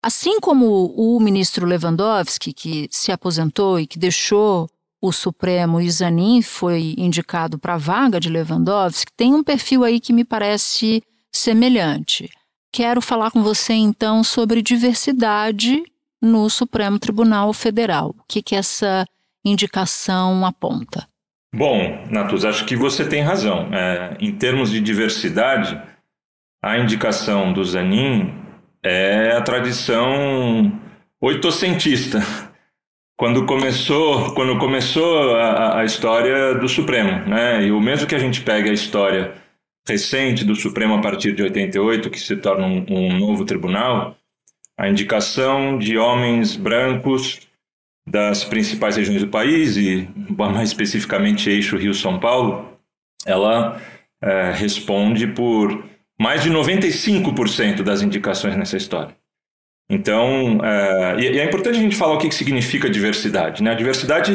Assim 0.00 0.38
como 0.38 0.94
o 0.96 1.18
ministro 1.18 1.66
Lewandowski, 1.66 2.52
que 2.52 2.86
se 2.92 3.10
aposentou 3.10 3.80
e 3.80 3.88
que 3.88 3.98
deixou 3.98 4.70
o 5.02 5.10
Supremo 5.10 5.80
e 5.80 5.90
Zanin 5.90 6.42
foi 6.42 6.94
indicado 6.96 7.58
para 7.58 7.74
a 7.74 7.78
vaga 7.78 8.20
de 8.20 8.30
Lewandowski, 8.30 9.12
tem 9.16 9.34
um 9.34 9.42
perfil 9.42 9.82
aí 9.82 9.98
que 9.98 10.12
me 10.12 10.24
parece 10.24 11.02
semelhante. 11.34 12.30
Quero 12.72 13.00
falar 13.00 13.30
com 13.30 13.42
você 13.42 13.72
então 13.72 14.24
sobre 14.24 14.62
diversidade 14.62 15.82
no 16.20 16.48
Supremo 16.48 16.98
Tribunal 16.98 17.52
Federal. 17.52 18.10
O 18.18 18.24
que, 18.26 18.42
que 18.42 18.56
essa 18.56 19.04
indicação 19.44 20.44
aponta? 20.46 21.06
Bom, 21.54 22.04
Natus, 22.10 22.44
acho 22.44 22.64
que 22.64 22.74
você 22.74 23.06
tem 23.06 23.22
razão. 23.22 23.68
É, 23.72 24.16
em 24.18 24.32
termos 24.32 24.70
de 24.70 24.80
diversidade, 24.80 25.80
a 26.62 26.78
indicação 26.78 27.52
do 27.52 27.62
Zanin 27.62 28.34
é 28.82 29.36
a 29.36 29.42
tradição 29.42 30.72
oitocentista. 31.20 32.20
Quando 33.16 33.46
começou, 33.46 34.34
quando 34.34 34.58
começou 34.58 35.36
a, 35.36 35.78
a 35.78 35.84
história 35.84 36.54
do 36.54 36.68
Supremo, 36.68 37.24
né? 37.28 37.64
E 37.64 37.70
o 37.70 37.80
mesmo 37.80 38.08
que 38.08 38.14
a 38.14 38.18
gente 38.18 38.40
pega 38.40 38.70
a 38.70 38.74
história 38.74 39.43
recente 39.86 40.44
do 40.44 40.54
Supremo 40.54 40.94
a 40.94 41.00
partir 41.00 41.34
de 41.34 41.42
88, 41.42 42.10
que 42.10 42.18
se 42.18 42.36
torna 42.36 42.66
um, 42.66 42.84
um 42.88 43.18
novo 43.18 43.44
tribunal, 43.44 44.16
a 44.76 44.88
indicação 44.88 45.78
de 45.78 45.96
homens 45.98 46.56
brancos 46.56 47.40
das 48.06 48.44
principais 48.44 48.96
regiões 48.96 49.22
do 49.22 49.28
país 49.28 49.76
e 49.76 50.08
mais 50.36 50.70
especificamente 50.70 51.48
eixo 51.48 51.76
Rio-São 51.76 52.18
Paulo, 52.18 52.78
ela 53.24 53.80
é, 54.22 54.52
responde 54.52 55.26
por 55.28 55.84
mais 56.18 56.42
de 56.42 56.50
95% 56.50 57.82
das 57.82 58.02
indicações 58.02 58.56
nessa 58.56 58.76
história. 58.76 59.16
Então, 59.88 60.60
é, 60.64 61.20
e 61.20 61.38
é 61.38 61.44
importante 61.44 61.78
a 61.78 61.82
gente 61.82 61.96
falar 61.96 62.14
o 62.14 62.18
que 62.18 62.30
significa 62.32 62.88
diversidade. 62.88 63.62
Né? 63.62 63.70
A 63.70 63.74
diversidade 63.74 64.32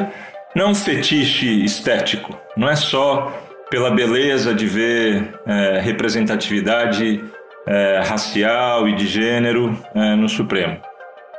não 0.56 0.68
é 0.68 0.70
um 0.70 0.76
fetiche 0.76 1.64
estético, 1.64 2.38
não 2.56 2.70
é 2.70 2.76
só 2.76 3.49
pela 3.70 3.92
beleza 3.92 4.54
de 4.54 4.66
ver 4.66 5.40
é, 5.46 5.80
representatividade 5.80 7.24
é, 7.68 8.02
racial 8.04 8.88
e 8.88 8.96
de 8.96 9.08
gênero 9.08 9.78
é, 9.94 10.16
no 10.16 10.28
Supremo. 10.28 10.78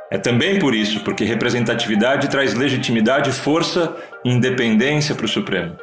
É 0.09 0.17
também 0.17 0.59
por 0.59 0.75
isso, 0.75 1.01
porque 1.01 1.23
representatividade 1.23 2.29
traz 2.29 2.53
legitimidade, 2.53 3.31
força 3.31 3.95
e 4.25 4.31
independência 4.31 5.15
para 5.15 5.25
o 5.25 5.29
Supremo. 5.29 5.75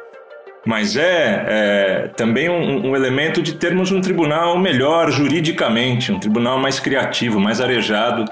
Mas 0.65 0.95
é, 0.95 1.45
é 1.47 2.07
também 2.15 2.49
um, 2.49 2.89
um, 2.89 2.95
elemento 2.95 3.41
de 3.41 3.53
termos 3.53 3.91
um 3.91 4.01
tribunal 4.01 4.57
melhor 4.57 5.09
juridicamente, 5.09 6.11
um 6.11 6.19
tribunal 6.19 6.59
mais 6.59 6.79
criativo, 6.79 7.39
mais 7.39 7.61
arejado, 7.61 8.25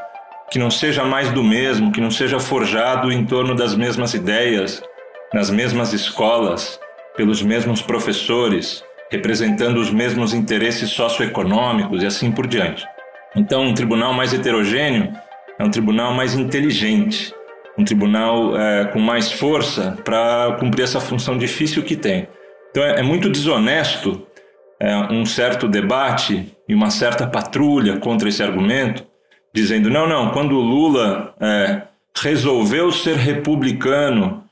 que 0.52 0.60
não 0.60 0.70
seja 0.70 1.04
mais 1.04 1.32
do 1.32 1.44
mesmo, 1.44 1.92
que 1.92 2.02
não 2.02 2.12
seja 2.12 2.40
forjado 2.40 3.12
em 3.12 3.26
torno 3.26 3.56
das 3.56 3.76
mesmas 3.76 4.14
ideias, 4.14 4.84
nas 5.34 5.50
mesmas 5.50 5.94
escolas, 5.94 6.80
pelos 7.18 7.42
mesmos 7.42 7.82
professores, 7.82 8.84
representando 9.12 9.78
os 9.78 9.92
mesmos 9.92 10.34
interesses 10.34 10.92
socioeconômicos 10.92 12.04
e 12.04 12.06
assim 12.06 12.32
por 12.32 12.48
diante. 12.48 12.86
Então, 13.36 13.64
um 13.64 13.74
tribunal 13.74 14.14
mais 14.14 14.34
heterogêneo 14.34 15.12
é 15.60 15.64
um 15.64 15.72
tribunal 15.72 16.14
mais 16.14 16.36
inteligente, 16.36 17.34
um 17.78 17.84
tribunal 17.84 18.58
é, 18.58 18.86
com 18.86 19.00
mais 19.00 19.32
força 19.32 19.98
para 20.04 20.56
cumprir 20.60 20.84
essa 20.84 21.00
função 21.00 21.38
difícil 21.38 21.84
que 21.84 21.96
tem. 21.96 22.28
Então 22.72 22.84
é, 22.84 23.00
é 23.00 23.04
muito 23.04 23.30
desonesto 23.30 24.26
é, 24.80 24.96
um 25.12 25.26
certo 25.26 25.68
debate 25.68 26.56
e 26.68 26.74
uma 26.74 26.90
certa 26.90 27.26
patrulha 27.28 27.98
contra 27.98 28.30
esse 28.30 28.44
argumento, 28.44 29.06
dizendo: 29.54 29.90
não, 29.90 30.08
não, 30.08 30.32
quando 30.32 30.58
o 30.58 30.62
Lula 30.62 31.34
é, 31.40 31.82
resolveu 32.16 32.92
ser 32.92 33.16
republicano 33.16 34.44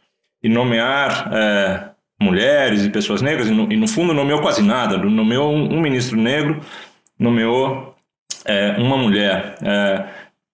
e 0.42 0.50
nomear 0.50 1.30
é, 1.34 1.90
mulheres 2.22 2.84
e 2.84 2.90
pessoas 2.90 3.22
negras, 3.22 3.48
e 3.48 3.52
no, 3.52 3.72
e 3.72 3.76
no, 3.76 3.88
fundo 3.88 4.14
nomeou 4.14 4.42
quase 4.42 4.62
nada, 4.62 4.98
nomeou 4.98 5.54
um, 5.54 5.78
um 5.78 5.82
ministro 5.82 6.18
negro, 6.18 6.62
nomeou 7.20 7.96
é, 8.46 8.76
uma 8.78 8.98
mulher 8.98 9.56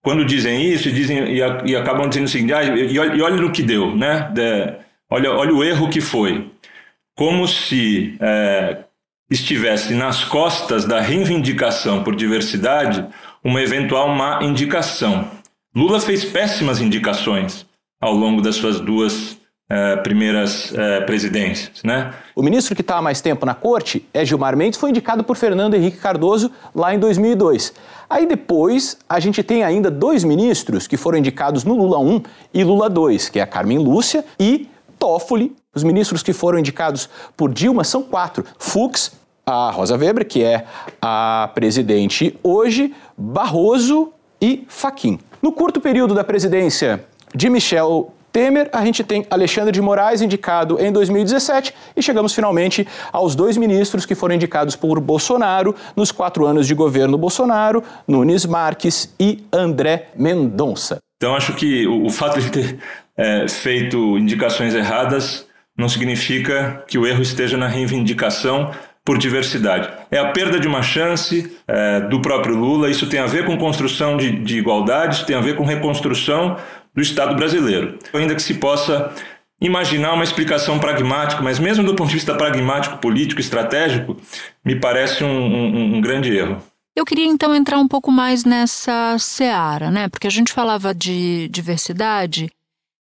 quando 0.02 0.24
dizem 0.24 0.68
isso 0.68 0.88
e, 0.88 0.92
dizem, 0.92 1.18
e, 1.32 1.38
e 1.38 1.76
acabam 1.76 2.08
dizendo 2.08 2.26
o 2.26 2.28
seguinte, 2.28 2.52
ah, 2.52 2.64
e, 2.64 2.92
e 2.92 2.98
olha 2.98 3.36
no 3.36 3.52
que 3.52 3.62
deu, 3.62 3.96
né? 3.96 4.28
De, 4.34 4.74
olha, 5.08 5.30
olha 5.30 5.54
o 5.54 5.62
erro 5.62 5.88
que 5.88 6.00
foi. 6.00 6.50
Como 7.14 7.46
se 7.46 8.16
é, 8.20 8.78
estivesse 9.30 9.94
nas 9.94 10.24
costas 10.24 10.84
da 10.84 11.00
reivindicação 11.00 12.02
por 12.02 12.16
diversidade 12.16 13.06
uma 13.44 13.62
eventual 13.62 14.08
má 14.08 14.42
indicação. 14.42 15.30
Lula 15.74 16.00
fez 16.00 16.24
péssimas 16.24 16.80
indicações 16.80 17.64
ao 18.00 18.12
longo 18.12 18.42
das 18.42 18.56
suas 18.56 18.80
duas 18.80 19.40
eh, 19.74 19.96
primeiras 19.96 20.70
eh, 20.76 21.00
presidências. 21.00 21.82
Né? 21.82 22.12
O 22.36 22.42
ministro 22.42 22.74
que 22.74 22.82
está 22.82 22.98
há 22.98 23.02
mais 23.02 23.22
tempo 23.22 23.46
na 23.46 23.54
corte 23.54 24.06
é 24.12 24.22
Gilmar 24.22 24.54
Mendes, 24.54 24.78
foi 24.78 24.90
indicado 24.90 25.24
por 25.24 25.34
Fernando 25.34 25.72
Henrique 25.72 25.96
Cardoso 25.96 26.50
lá 26.74 26.94
em 26.94 26.98
2002. 26.98 27.72
Aí 28.10 28.26
depois 28.26 28.98
a 29.08 29.18
gente 29.18 29.42
tem 29.42 29.64
ainda 29.64 29.90
dois 29.90 30.24
ministros 30.24 30.86
que 30.86 30.98
foram 30.98 31.16
indicados 31.16 31.64
no 31.64 31.74
Lula 31.74 31.98
1 31.98 32.22
e 32.52 32.62
Lula 32.62 32.90
2, 32.90 33.30
que 33.30 33.38
é 33.38 33.42
a 33.42 33.46
Carmen 33.46 33.78
Lúcia 33.78 34.22
e 34.38 34.68
Toffoli. 34.98 35.56
Os 35.74 35.82
ministros 35.82 36.22
que 36.22 36.34
foram 36.34 36.58
indicados 36.58 37.08
por 37.34 37.50
Dilma 37.50 37.82
são 37.82 38.02
quatro: 38.02 38.44
Fux, 38.58 39.12
a 39.46 39.70
Rosa 39.70 39.96
Weber, 39.96 40.26
que 40.28 40.44
é 40.44 40.66
a 41.00 41.50
presidente 41.54 42.38
hoje, 42.42 42.94
Barroso 43.16 44.12
e 44.38 44.66
Faquim. 44.68 45.18
No 45.40 45.50
curto 45.50 45.80
período 45.80 46.14
da 46.14 46.22
presidência 46.22 47.06
de 47.34 47.48
Michel 47.48 48.12
Temer, 48.32 48.70
a 48.72 48.82
gente 48.84 49.04
tem 49.04 49.26
Alexandre 49.28 49.72
de 49.72 49.82
Moraes 49.82 50.22
indicado 50.22 50.80
em 50.80 50.90
2017 50.90 51.74
e 51.94 52.02
chegamos 52.02 52.34
finalmente 52.34 52.88
aos 53.12 53.34
dois 53.34 53.58
ministros 53.58 54.06
que 54.06 54.14
foram 54.14 54.34
indicados 54.34 54.74
por 54.74 54.98
Bolsonaro 54.98 55.74
nos 55.94 56.10
quatro 56.10 56.46
anos 56.46 56.66
de 56.66 56.74
governo 56.74 57.18
Bolsonaro, 57.18 57.84
Nunes 58.08 58.46
Marques 58.46 59.14
e 59.20 59.44
André 59.52 60.08
Mendonça. 60.16 60.98
Então 61.18 61.36
acho 61.36 61.54
que 61.54 61.86
o, 61.86 62.08
fato 62.08 62.40
de 62.40 62.50
ter 62.50 62.78
é, 63.16 63.46
feito 63.46 64.16
indicações 64.16 64.74
erradas 64.74 65.46
não 65.76 65.88
significa 65.88 66.82
que 66.88 66.98
o 66.98 67.06
erro 67.06 67.20
esteja 67.20 67.58
na 67.58 67.66
reivindicação 67.66 68.70
por 69.04 69.18
diversidade. 69.18 69.90
É 70.10 70.18
a 70.18 70.30
perda 70.30 70.58
de 70.60 70.68
uma 70.68 70.82
chance 70.82 71.56
é, 71.66 72.00
do 72.00 72.20
próprio 72.20 72.56
Lula, 72.56 72.88
isso 72.88 73.08
tem 73.08 73.20
a 73.20 73.26
ver 73.26 73.44
com 73.44 73.58
construção 73.58 74.16
de, 74.16 74.30
de 74.30 74.58
igualdade, 74.58 75.16
isso 75.16 75.26
tem 75.26 75.36
a 75.36 75.40
ver 75.40 75.56
com 75.56 75.64
reconstrução 75.64 76.56
do 76.94 77.00
Estado 77.00 77.34
brasileiro. 77.34 77.98
Ainda 78.12 78.34
que 78.34 78.42
se 78.42 78.54
possa 78.54 79.12
imaginar 79.60 80.12
uma 80.14 80.24
explicação 80.24 80.78
pragmática, 80.78 81.40
mas 81.40 81.58
mesmo 81.58 81.84
do 81.84 81.94
ponto 81.94 82.08
de 82.08 82.14
vista 82.14 82.34
pragmático, 82.34 82.98
político, 82.98 83.40
estratégico, 83.40 84.16
me 84.64 84.74
parece 84.74 85.22
um, 85.22 85.28
um, 85.28 85.96
um 85.96 86.00
grande 86.00 86.36
erro. 86.36 86.60
Eu 86.94 87.04
queria 87.04 87.26
então 87.26 87.54
entrar 87.54 87.78
um 87.78 87.88
pouco 87.88 88.10
mais 88.12 88.44
nessa 88.44 89.16
seara, 89.18 89.90
né? 89.90 90.08
Porque 90.08 90.26
a 90.26 90.30
gente 90.30 90.52
falava 90.52 90.94
de 90.94 91.48
diversidade 91.48 92.50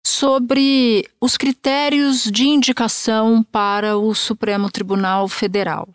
sobre 0.06 1.08
os 1.20 1.36
critérios 1.36 2.24
de 2.24 2.46
indicação 2.46 3.42
para 3.50 3.96
o 3.96 4.14
Supremo 4.14 4.70
Tribunal 4.70 5.26
Federal. 5.26 5.88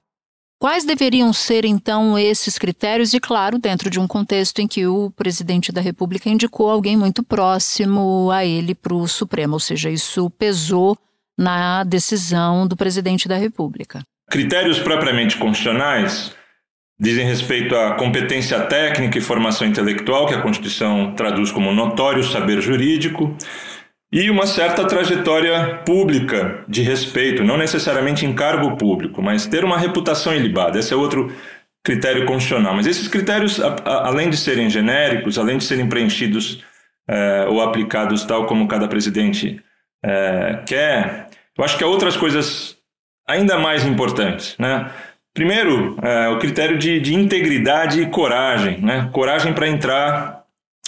Quais 0.60 0.84
deveriam 0.84 1.32
ser, 1.32 1.66
então, 1.66 2.18
esses 2.18 2.58
critérios? 2.58 3.14
E, 3.14 3.20
claro, 3.20 3.60
dentro 3.60 3.92
de 3.92 4.00
um 4.00 4.08
contexto 4.08 4.60
em 4.60 4.68
que 4.68 4.88
o 4.88 5.12
presidente 5.12 5.72
da 5.72 5.82
República 5.82 6.30
indicou 6.30 6.70
alguém 6.70 6.98
muito 6.98 7.22
próximo 7.22 8.32
a 8.32 8.44
ele 8.44 8.74
para 8.74 8.96
o 8.96 9.08
Supremo, 9.08 9.54
ou 9.54 9.60
seja, 9.60 9.90
isso 9.90 10.30
pesou 10.32 10.98
na 11.38 11.84
decisão 11.84 12.68
do 12.68 12.76
presidente 12.76 13.28
da 13.28 13.38
República. 13.38 14.02
Critérios 14.32 14.80
propriamente 14.80 15.38
constitucionais 15.38 16.36
dizem 17.00 17.28
respeito 17.28 17.76
à 17.76 17.94
competência 17.94 18.60
técnica 18.62 19.20
e 19.20 19.22
formação 19.22 19.68
intelectual, 19.68 20.26
que 20.26 20.34
a 20.34 20.42
Constituição 20.42 21.14
traduz 21.14 21.52
como 21.52 21.72
notório 21.72 22.24
saber 22.24 22.60
jurídico, 22.60 23.38
e 24.12 24.30
uma 24.30 24.48
certa 24.48 24.86
trajetória 24.86 25.82
pública 25.86 26.64
de 26.68 26.82
respeito, 26.82 27.44
não 27.44 27.58
necessariamente 27.58 28.26
em 28.26 28.34
cargo 28.34 28.78
público, 28.78 29.22
mas 29.22 29.46
ter 29.46 29.66
uma 29.66 29.78
reputação 29.78 30.34
ilibada. 30.34 30.80
Esse 30.80 30.94
é 30.94 30.98
outro 30.98 31.32
critério 31.84 32.26
constitucional. 32.26 32.74
Mas 32.74 32.88
esses 32.88 33.08
critérios, 33.08 33.60
além 33.86 34.30
de 34.30 34.38
serem 34.38 34.70
genéricos, 34.70 35.38
além 35.38 35.58
de 35.58 35.64
serem 35.64 35.88
preenchidos 35.88 36.64
é, 37.08 37.46
ou 37.50 37.62
aplicados 37.62 38.26
tal 38.26 38.46
como 38.46 38.68
cada 38.68 38.88
presidente 38.88 39.62
é, 40.04 40.62
quer, 40.66 41.30
eu 41.58 41.64
acho 41.64 41.78
que 41.78 41.84
há 41.84 41.88
outras 41.88 42.16
coisas 42.16 42.78
ainda 43.28 43.58
mais 43.58 43.86
importantes. 43.86 44.56
Né? 44.58 44.90
Primeiro, 45.34 45.98
é, 46.02 46.30
o 46.30 46.40
critério 46.40 46.78
de, 46.78 47.00
de 47.00 47.14
integridade 47.14 48.02
e 48.02 48.06
coragem. 48.08 48.80
Né? 48.80 49.10
Coragem 49.12 49.54
para 49.54 49.68
entrar 49.68 50.44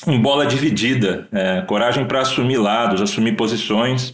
em 0.07 0.19
bola 0.19 0.45
dividida, 0.45 1.27
é, 1.31 1.61
coragem 1.61 2.05
para 2.05 2.21
assumir 2.21 2.57
lados, 2.57 3.01
assumir 3.01 3.35
posições, 3.35 4.13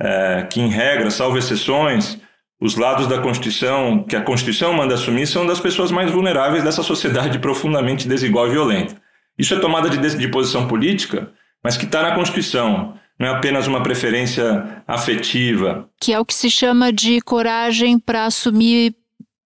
é, 0.00 0.46
que 0.50 0.60
em 0.60 0.68
regra, 0.68 1.10
salvo 1.10 1.38
exceções, 1.38 2.18
os 2.60 2.76
lados 2.76 3.06
da 3.06 3.20
Constituição 3.20 4.02
que 4.02 4.16
a 4.16 4.20
Constituição 4.20 4.72
manda 4.72 4.94
assumir 4.94 5.26
são 5.26 5.46
das 5.46 5.60
pessoas 5.60 5.90
mais 5.90 6.10
vulneráveis 6.10 6.64
dessa 6.64 6.82
sociedade 6.82 7.38
profundamente 7.40 8.08
desigual 8.08 8.48
e 8.48 8.50
violenta. 8.50 8.96
Isso 9.38 9.54
é 9.54 9.58
tomada 9.60 9.88
de, 9.88 10.16
de 10.16 10.28
posição 10.28 10.66
política, 10.66 11.30
mas 11.62 11.76
que 11.76 11.84
está 11.84 12.02
na 12.02 12.14
Constituição. 12.14 12.94
Não 13.18 13.26
é 13.26 13.30
apenas 13.30 13.66
uma 13.66 13.82
preferência 13.82 14.82
afetiva. 14.86 15.88
Que 16.00 16.12
é 16.12 16.20
o 16.20 16.24
que 16.24 16.34
se 16.34 16.50
chama 16.50 16.92
de 16.92 17.20
coragem 17.20 17.98
para 17.98 18.26
assumir 18.26 18.94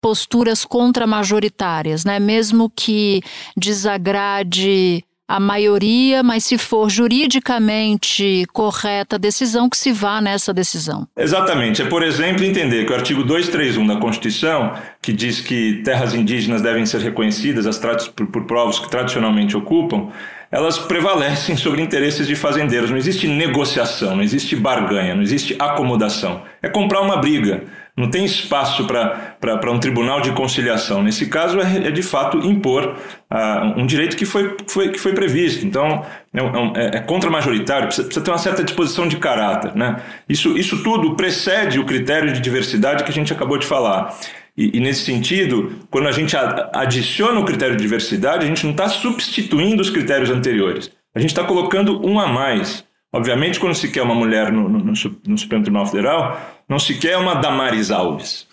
posturas 0.00 0.64
contra-majoritárias, 0.64 2.04
né? 2.04 2.18
Mesmo 2.18 2.68
que 2.68 3.22
desagrade 3.56 5.04
a 5.32 5.40
maioria, 5.40 6.22
mas 6.22 6.44
se 6.44 6.58
for 6.58 6.90
juridicamente 6.90 8.44
correta 8.52 9.16
a 9.16 9.18
decisão, 9.18 9.66
que 9.66 9.78
se 9.78 9.90
vá 9.90 10.20
nessa 10.20 10.52
decisão. 10.52 11.08
Exatamente. 11.16 11.80
É, 11.80 11.86
por 11.86 12.02
exemplo, 12.02 12.44
entender 12.44 12.84
que 12.84 12.92
o 12.92 12.94
artigo 12.94 13.24
231 13.24 13.86
da 13.86 13.96
Constituição, 13.96 14.74
que 15.00 15.10
diz 15.10 15.40
que 15.40 15.80
terras 15.84 16.12
indígenas 16.12 16.60
devem 16.60 16.84
ser 16.84 17.00
reconhecidas 17.00 17.66
as 17.66 17.80
por, 18.08 18.26
por 18.26 18.44
povos 18.44 18.78
que 18.78 18.90
tradicionalmente 18.90 19.56
ocupam, 19.56 20.08
elas 20.50 20.78
prevalecem 20.78 21.56
sobre 21.56 21.80
interesses 21.80 22.26
de 22.26 22.36
fazendeiros. 22.36 22.90
Não 22.90 22.98
existe 22.98 23.26
negociação, 23.26 24.14
não 24.14 24.22
existe 24.22 24.54
barganha, 24.54 25.14
não 25.14 25.22
existe 25.22 25.56
acomodação. 25.58 26.42
É 26.60 26.68
comprar 26.68 27.00
uma 27.00 27.16
briga. 27.16 27.64
Não 27.94 28.08
tem 28.08 28.24
espaço 28.24 28.86
para 28.86 29.70
um 29.70 29.78
tribunal 29.78 30.22
de 30.22 30.32
conciliação. 30.32 31.02
Nesse 31.02 31.26
caso, 31.26 31.60
é, 31.60 31.88
é 31.88 31.90
de 31.90 32.02
fato 32.02 32.38
impor 32.38 32.96
uh, 33.30 33.78
um 33.78 33.84
direito 33.84 34.16
que 34.16 34.24
foi, 34.24 34.56
foi, 34.66 34.88
que 34.88 34.98
foi 34.98 35.12
previsto. 35.12 35.66
Então, 35.66 36.02
é, 36.32 36.40
é, 36.80 36.96
é 36.96 37.00
contra-majoritário, 37.00 37.88
precisa, 37.88 38.06
precisa, 38.06 38.24
ter 38.24 38.30
uma 38.30 38.38
certa 38.38 38.64
disposição 38.64 39.06
de 39.06 39.18
caráter. 39.18 39.76
Né? 39.76 40.00
Isso, 40.26 40.56
isso 40.56 40.82
tudo 40.82 41.14
precede 41.16 41.78
o 41.78 41.84
critério 41.84 42.32
de 42.32 42.40
diversidade 42.40 43.04
que 43.04 43.10
a 43.10 43.14
gente 43.14 43.30
acabou 43.30 43.58
de 43.58 43.66
falar. 43.66 44.16
E, 44.56 44.78
e, 44.78 44.80
nesse 44.80 45.04
sentido, 45.04 45.72
quando 45.90 46.08
a 46.08 46.12
gente 46.12 46.34
adiciona 46.72 47.40
o 47.40 47.44
critério 47.44 47.76
de 47.76 47.82
diversidade, 47.82 48.44
a 48.44 48.48
gente 48.48 48.64
não 48.64 48.72
está 48.72 48.88
substituindo 48.88 49.82
os 49.82 49.90
critérios 49.90 50.30
anteriores. 50.30 50.90
A 51.14 51.20
gente 51.20 51.30
está 51.30 51.44
colocando 51.44 52.06
um 52.06 52.18
a 52.18 52.26
mais. 52.26 52.84
Obviamente, 53.14 53.60
quando 53.60 53.74
se 53.74 53.90
quer 53.90 54.02
uma 54.02 54.14
mulher 54.14 54.50
no, 54.50 54.68
no, 54.68 54.78
no, 54.78 54.96
Supremo 55.38 55.62
Tribunal 55.62 55.86
Federal, 55.86 56.61
não 56.72 56.78
se 56.78 56.94
quer 56.94 57.18
uma 57.18 57.34
Damares 57.34 57.90
Alves. 57.90 58.46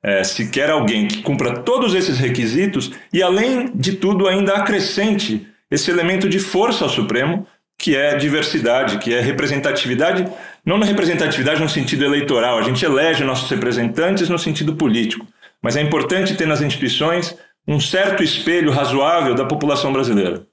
É, 0.00 0.22
se 0.22 0.48
quer 0.48 0.70
alguém 0.70 1.08
que 1.08 1.22
cumpra 1.22 1.58
todos 1.58 1.92
esses 1.92 2.16
requisitos 2.16 2.92
e, 3.12 3.20
além 3.20 3.72
de 3.74 3.94
tudo, 3.96 4.28
ainda 4.28 4.54
acrescente 4.54 5.44
esse 5.68 5.90
elemento 5.90 6.28
de 6.28 6.38
força 6.38 6.84
ao 6.84 6.88
Supremo, 6.88 7.44
que 7.76 7.96
é 7.96 8.14
diversidade, 8.14 8.98
que 8.98 9.12
é 9.12 9.20
representatividade, 9.20 10.24
não 10.64 10.78
na 10.78 10.86
representatividade 10.86 11.60
no 11.60 11.68
sentido 11.68 12.04
eleitoral, 12.04 12.58
a 12.58 12.62
gente 12.62 12.84
elege 12.84 13.24
nossos 13.24 13.50
representantes 13.50 14.28
no 14.28 14.38
sentido 14.38 14.76
político, 14.76 15.26
mas 15.60 15.76
é 15.76 15.82
importante 15.82 16.36
ter 16.36 16.46
nas 16.46 16.62
instituições 16.62 17.36
um 17.66 17.80
certo 17.80 18.22
espelho 18.22 18.70
razoável 18.70 19.34
da 19.34 19.44
população 19.44 19.92
brasileira. 19.92 20.46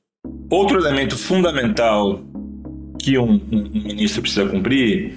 Outro 0.49 0.79
elemento 0.79 1.15
fundamental 1.15 2.19
que 2.99 3.15
um, 3.19 3.39
um 3.51 3.69
ministro 3.71 4.23
precisa 4.23 4.49
cumprir 4.49 5.13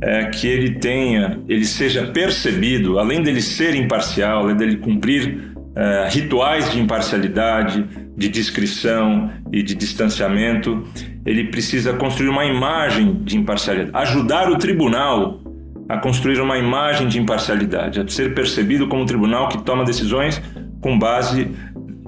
é 0.00 0.26
que 0.26 0.46
ele 0.46 0.74
tenha, 0.74 1.38
ele 1.48 1.64
seja 1.64 2.06
percebido, 2.06 2.98
além 2.98 3.22
dele 3.22 3.40
ser 3.40 3.74
imparcial, 3.74 4.42
além 4.44 4.56
dele 4.56 4.76
cumprir 4.76 5.54
é, 5.74 6.08
rituais 6.10 6.70
de 6.70 6.80
imparcialidade, 6.80 7.84
de 8.16 8.28
discrição 8.28 9.30
e 9.52 9.62
de 9.62 9.74
distanciamento, 9.74 10.84
ele 11.24 11.44
precisa 11.44 11.92
construir 11.92 12.28
uma 12.28 12.44
imagem 12.44 13.20
de 13.22 13.36
imparcialidade, 13.36 13.90
ajudar 13.94 14.50
o 14.50 14.56
tribunal 14.56 15.42
a 15.88 15.98
construir 15.98 16.40
uma 16.40 16.58
imagem 16.58 17.06
de 17.06 17.18
imparcialidade, 17.18 18.00
a 18.00 18.08
ser 18.08 18.34
percebido 18.34 18.88
como 18.88 19.02
um 19.02 19.06
tribunal 19.06 19.48
que 19.48 19.58
toma 19.58 19.84
decisões 19.84 20.42
com 20.80 20.98
base 20.98 21.50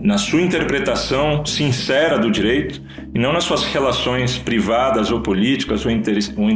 na 0.00 0.18
sua 0.18 0.40
interpretação 0.40 1.44
sincera 1.44 2.18
do 2.18 2.30
direito 2.30 2.80
e 3.14 3.18
não 3.18 3.32
nas 3.32 3.44
suas 3.44 3.64
relações 3.64 4.38
privadas 4.38 5.10
ou 5.10 5.20
políticas 5.20 5.84
ou, 5.84 5.92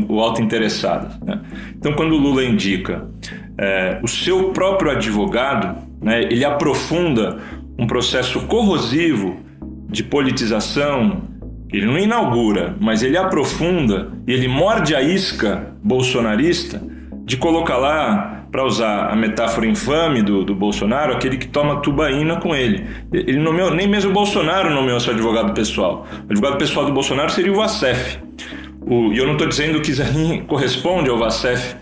ou 0.09 0.21
auto-interessadas. 0.21 1.19
Né? 1.21 1.41
Então, 1.77 1.93
quando 1.93 2.13
o 2.13 2.19
Lula 2.19 2.45
indica 2.45 3.09
é, 3.59 3.99
o 4.03 4.09
seu 4.09 4.51
próprio 4.51 4.91
advogado, 4.91 5.77
né, 6.01 6.23
ele 6.23 6.45
aprofunda 6.45 7.39
um 7.79 7.87
processo 7.87 8.41
corrosivo 8.47 9.37
de 9.89 10.03
politização. 10.03 11.23
Ele 11.73 11.87
não 11.87 11.99
inaugura, 11.99 12.77
mas 12.81 13.03
ele 13.03 13.17
aprofunda 13.17 14.13
e 14.27 14.33
ele 14.33 14.47
morde 14.47 14.95
a 14.95 15.03
isca 15.03 15.75
bolsonarista 15.83 16.83
de 17.25 17.37
colocar 17.37 17.77
lá 17.77 18.42
para 18.53 18.65
usar 18.67 19.11
a 19.11 19.17
metáfora 19.17 19.67
infame 19.67 20.21
do, 20.21 20.45
do 20.45 20.55
Bolsonaro, 20.55 21.15
aquele 21.15 21.38
que 21.38 21.49
toma 21.49 21.81
tubaína 21.81 22.37
com 22.37 22.55
ele. 22.55 22.87
Ele 23.11 23.38
nomeou, 23.38 23.75
nem 23.75 23.88
mesmo 23.88 24.11
o 24.11 24.12
Bolsonaro 24.12 24.69
nomeou 24.69 25.01
seu 25.01 25.15
advogado 25.15 25.55
pessoal. 25.55 26.07
O 26.29 26.31
advogado 26.31 26.59
pessoal 26.59 26.85
do 26.85 26.93
Bolsonaro 26.93 27.33
seria 27.33 27.51
o 27.51 27.57
Vacef. 27.57 28.19
E 28.87 29.17
eu 29.17 29.25
não 29.25 29.33
estou 29.33 29.49
dizendo 29.49 29.81
que 29.81 29.91
Zanin 29.91 30.43
corresponde 30.47 31.09
ao 31.09 31.17
Vacef 31.17 31.75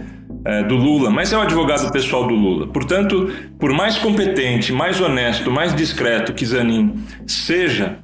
é, 0.45 0.63
do 0.63 0.77
Lula, 0.77 1.11
mas 1.11 1.33
é 1.33 1.37
o 1.37 1.41
advogado 1.41 1.91
pessoal 1.91 2.25
do 2.29 2.35
Lula. 2.35 2.69
Portanto, 2.69 3.33
por 3.59 3.73
mais 3.73 3.99
competente, 3.99 4.73
mais 4.73 5.01
honesto, 5.01 5.51
mais 5.51 5.75
discreto 5.75 6.33
que 6.33 6.47
Zanin 6.47 6.95
seja 7.27 7.99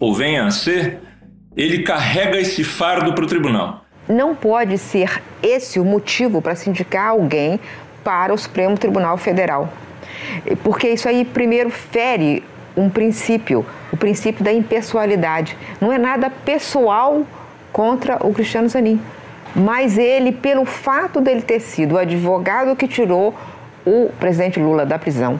ou 0.00 0.12
venha 0.12 0.44
a 0.44 0.50
ser, 0.50 0.98
ele 1.56 1.84
carrega 1.84 2.36
esse 2.36 2.64
fardo 2.64 3.12
para 3.12 3.24
o 3.24 3.28
tribunal. 3.28 3.84
Não 4.08 4.34
pode 4.34 4.76
ser 4.78 5.22
esse 5.42 5.78
o 5.78 5.84
motivo 5.84 6.42
para 6.42 6.56
se 6.56 6.68
indicar 6.68 7.10
alguém 7.10 7.60
para 8.04 8.32
o 8.32 8.38
Supremo 8.38 8.76
Tribunal 8.76 9.16
Federal. 9.16 9.68
Porque 10.62 10.88
isso 10.88 11.08
aí, 11.08 11.24
primeiro, 11.24 11.70
fere 11.70 12.42
um 12.76 12.88
princípio, 12.88 13.64
o 13.92 13.96
princípio 13.96 14.44
da 14.44 14.52
impessoalidade. 14.52 15.56
Não 15.80 15.92
é 15.92 15.98
nada 15.98 16.30
pessoal 16.30 17.22
contra 17.72 18.24
o 18.26 18.32
Cristiano 18.32 18.68
Zanin. 18.68 19.00
Mas 19.54 19.98
ele, 19.98 20.32
pelo 20.32 20.64
fato 20.64 21.20
dele 21.20 21.42
ter 21.42 21.60
sido 21.60 21.94
o 21.94 21.98
advogado 21.98 22.74
que 22.74 22.88
tirou 22.88 23.34
o 23.84 24.10
presidente 24.18 24.58
Lula 24.58 24.86
da 24.86 24.98
prisão 24.98 25.38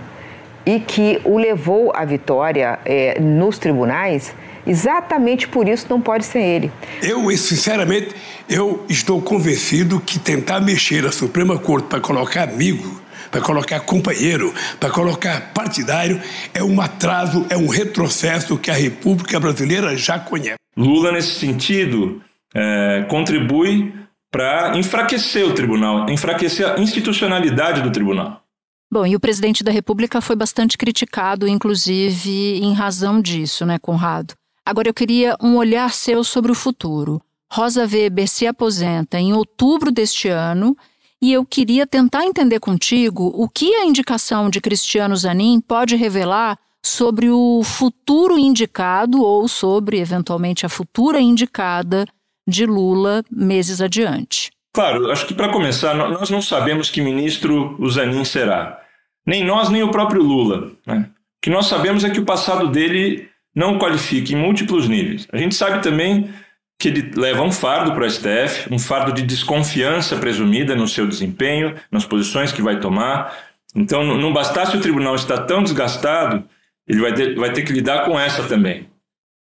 e 0.67 0.79
que 0.79 1.21
o 1.25 1.39
levou 1.39 1.93
à 1.95 2.05
vitória 2.05 2.79
é, 2.85 3.19
nos 3.21 3.59
tribunais, 3.59 4.35
exatamente 4.67 5.49
por 5.49 5.69
isso 5.69 5.87
não 5.89 6.01
pode 6.01 6.25
ser 6.25 6.41
ele. 6.41 6.73
Eu, 7.03 7.37
sinceramente, 7.37 8.15
eu 8.49 8.85
estou 8.89 9.21
convencido 9.21 10.01
que 10.01 10.19
tentar 10.19 10.61
mexer 10.61 11.07
a 11.07 11.13
Suprema 11.13 11.59
Corte 11.59 11.89
para 11.89 12.01
colocar 12.01 12.43
amigo, 12.49 13.01
para 13.31 13.41
colocar 13.41 13.81
companheiro, 13.81 14.53
para 14.79 14.91
colocar 14.91 15.53
partidário, 15.55 16.21
é 16.53 16.63
um 16.63 16.81
atraso, 16.81 17.47
é 17.49 17.57
um 17.57 17.67
retrocesso 17.67 18.59
que 18.59 18.71
a 18.71 18.75
República 18.75 19.41
Brasileira 19.41 19.97
já 19.97 20.19
conhece. 20.19 20.59
Lula, 20.77 21.13
nesse 21.13 21.39
sentido, 21.39 22.23
é, 22.55 23.07
contribui 23.09 23.95
para 24.31 24.77
enfraquecer 24.77 25.47
o 25.47 25.53
tribunal, 25.53 26.09
enfraquecer 26.09 26.67
a 26.67 26.81
institucionalidade 26.81 27.83
do 27.83 27.91
tribunal. 27.91 28.43
Bom, 28.91 29.07
e 29.07 29.17
o 29.17 29.21
presidente 29.21 29.65
da 29.65 29.73
República 29.73 30.21
foi 30.21 30.37
bastante 30.37 30.77
criticado, 30.77 31.49
inclusive 31.49 32.59
em 32.59 32.75
razão 32.75 33.23
disso, 33.23 33.65
né, 33.65 33.79
Conrado? 33.79 34.35
Agora 34.65 34.89
eu 34.89 34.95
queria 34.95 35.37
um 35.43 35.57
olhar 35.57 35.93
seu 35.93 36.23
sobre 36.23 36.53
o 36.53 36.55
futuro. 36.55 37.21
Rosa 37.51 37.87
Weber 37.87 38.29
se 38.29 38.47
aposenta 38.47 39.19
em 39.19 39.33
outubro 39.33 39.91
deste 39.91 40.29
ano 40.29 40.77
e 41.21 41.33
eu 41.33 41.45
queria 41.45 41.87
tentar 41.87 42.25
entender 42.25 42.61
contigo 42.61 43.31
o 43.35 43.49
que 43.49 43.75
a 43.75 43.85
indicação 43.85 44.49
de 44.49 44.61
Cristiano 44.61 45.17
Zanin 45.17 45.61
pode 45.61 45.97
revelar 45.97 46.59
sobre 46.85 47.31
o 47.31 47.63
futuro 47.63 48.39
indicado 48.39 49.23
ou 49.23 49.47
sobre, 49.47 50.01
eventualmente, 50.01 50.67
a 50.67 50.69
futura 50.69 51.21
indicada 51.21 52.07
de 52.47 52.67
Lula 52.67 53.23
meses 53.31 53.81
adiante. 53.81 54.51
Claro, 54.75 55.11
acho 55.11 55.27
que 55.27 55.35
para 55.35 55.53
começar, 55.53 55.95
nós 55.95 56.31
não 56.31 56.41
sabemos 56.41 56.89
que 56.91 57.01
ministro 57.01 57.77
o 57.79 57.89
Zanin 57.91 58.25
será. 58.25 58.81
Nem 59.25 59.45
nós, 59.45 59.69
nem 59.69 59.83
o 59.83 59.91
próprio 59.91 60.23
Lula. 60.23 60.73
Né? 60.87 61.09
O 61.09 61.43
que 61.43 61.51
nós 61.51 61.67
sabemos 61.67 62.03
é 62.05 62.11
que 62.11 62.19
o 62.19 62.25
passado 62.25 62.69
dele 62.69 63.29
não 63.55 63.79
qualifica 63.79 64.33
em 64.33 64.37
múltiplos 64.37 64.89
níveis. 64.89 65.27
A 65.33 65.37
gente 65.37 65.55
sabe 65.55 65.83
também 65.83 66.31
que 66.79 66.89
ele 66.89 67.13
leva 67.15 67.43
um 67.43 67.53
fardo 67.53 67.93
para 67.93 68.05
o 68.05 68.11
STF, 68.11 68.73
um 68.73 68.79
fardo 68.79 69.13
de 69.13 69.23
desconfiança 69.23 70.17
presumida 70.17 70.75
no 70.75 70.89
seu 70.89 71.07
desempenho, 71.07 71.77
nas 71.91 72.05
posições 72.05 72.51
que 72.51 72.63
vai 72.63 72.81
tomar. 72.81 73.37
Então, 73.75 74.03
não 74.05 74.33
bastasse 74.33 74.77
o 74.77 74.81
tribunal 74.81 75.15
estar 75.15 75.39
tão 75.43 75.63
desgastado, 75.63 76.45
ele 76.87 77.01
vai 77.01 77.15
ter, 77.15 77.37
vai 77.37 77.53
ter 77.53 77.63
que 77.63 77.73
lidar 77.73 78.05
com 78.05 78.19
essa 78.19 78.43
também. 78.49 78.89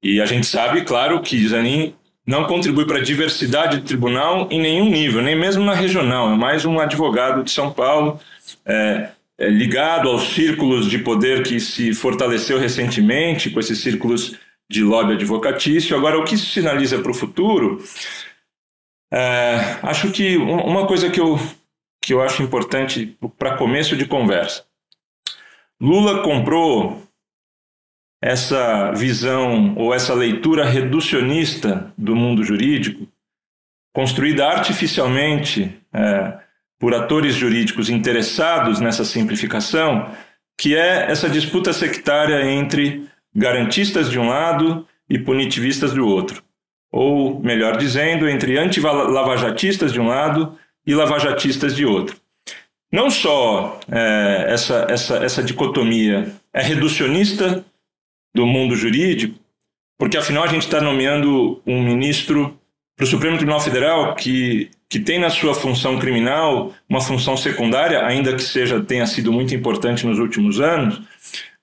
E 0.02 0.22
a 0.22 0.26
gente 0.26 0.46
sabe, 0.46 0.84
claro, 0.84 1.22
que 1.22 1.48
Zanin 1.48 1.94
não 2.26 2.46
contribui 2.46 2.86
para 2.86 3.00
a 3.00 3.04
diversidade 3.04 3.78
do 3.78 3.86
tribunal 3.86 4.48
em 4.50 4.62
nenhum 4.62 4.90
nível, 4.90 5.22
nem 5.22 5.36
mesmo 5.36 5.64
na 5.64 5.74
regional. 5.74 6.32
É 6.32 6.36
mais 6.36 6.66
um 6.66 6.80
advogado 6.80 7.44
de 7.44 7.52
São 7.52 7.72
Paulo, 7.72 8.20
é, 8.66 9.10
ligado 9.40 10.10
aos 10.10 10.34
círculos 10.34 10.90
de 10.90 11.00
poder 11.00 11.44
que 11.44 11.60
se 11.60 11.94
fortaleceu 11.94 12.58
recentemente, 12.58 13.50
com 13.50 13.60
esses 13.60 13.82
círculos 13.82 14.38
de 14.70 14.84
lobby 14.84 15.14
advocatício. 15.14 15.96
Agora, 15.96 16.18
o 16.18 16.24
que 16.24 16.36
isso 16.36 16.52
sinaliza 16.52 17.00
para 17.00 17.12
o 17.12 17.16
futuro? 17.16 17.84
É, 19.12 19.78
acho 19.84 20.12
que 20.12 20.38
uma 20.38 20.88
coisa 20.88 21.10
que 21.10 21.20
eu, 21.20 21.38
que 22.02 22.14
eu 22.14 22.22
acho 22.22 22.42
importante 22.42 23.18
para 23.38 23.58
começo 23.58 23.96
de 23.96 24.06
conversa. 24.06 24.66
Lula 25.80 26.24
comprou 26.24 27.04
essa 28.22 28.92
visão 28.94 29.76
ou 29.76 29.94
essa 29.94 30.14
leitura 30.14 30.66
reducionista 30.66 31.94
do 31.98 32.16
mundo 32.16 32.44
jurídico, 32.44 33.08
construída 33.94 34.48
artificialmente 34.48 35.78
é, 35.94 36.40
por 36.80 36.94
atores 36.94 37.36
jurídicos 37.36 37.90
interessados 37.90 38.80
nessa 38.80 39.06
simplificação, 39.06 40.12
que 40.58 40.76
é 40.76 41.12
essa 41.12 41.30
disputa 41.30 41.74
sectária 41.74 42.44
entre 42.50 43.08
garantistas 43.34 44.10
de 44.10 44.20
um 44.20 44.30
lado 44.30 44.88
e 45.10 45.20
punitivistas 45.20 45.94
do 45.94 46.08
outro. 46.08 46.44
Ou, 46.92 47.40
melhor 47.42 47.78
dizendo, 47.78 48.28
entre 48.28 48.58
anti-lavajatistas 48.58 49.92
de 49.92 50.00
um 50.00 50.08
lado 50.08 50.58
e 50.86 50.94
lavajatistas 50.94 51.76
de 51.76 51.86
outro. 51.86 52.16
Não 52.92 53.10
só 53.10 53.80
é, 53.92 54.46
essa, 54.48 54.88
essa, 54.90 55.18
essa 55.18 55.44
dicotomia 55.44 56.34
é 56.54 56.62
reducionista 56.62 57.66
do 58.34 58.46
mundo 58.46 58.76
jurídico, 58.76 59.38
porque 59.98 60.18
afinal 60.18 60.44
a 60.44 60.48
gente 60.48 60.64
está 60.64 60.80
nomeando 60.80 61.62
um 61.66 61.82
ministro 61.82 62.58
para 62.96 63.04
o 63.04 63.08
Supremo 63.08 63.38
Tribunal 63.38 63.60
Federal 63.60 64.16
que, 64.16 64.70
que 64.90 65.00
tem 65.00 65.20
na 65.20 65.30
sua 65.30 65.54
função 65.54 66.00
criminal 66.00 66.74
uma 66.90 67.02
função 67.02 67.36
secundária, 67.36 68.06
ainda 68.06 68.34
que 68.34 68.44
seja 68.44 68.80
tenha 68.80 69.06
sido 69.06 69.32
muito 69.32 69.54
importante 69.54 70.06
nos 70.06 70.20
últimos 70.20 70.60
anos, 70.60 71.02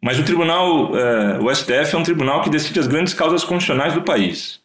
mas 0.01 0.19
o 0.19 0.25
tribunal, 0.25 0.97
é, 0.97 1.39
o 1.39 1.55
STF 1.55 1.95
é 1.95 1.99
um 1.99 2.03
tribunal 2.03 2.43
que 2.43 2.51
decide 2.51 2.81
as 2.81 2.87
grandes 2.87 3.15
causas 3.15 3.45
constitucionais 3.45 3.95
do 3.95 4.03
país. 4.03 4.61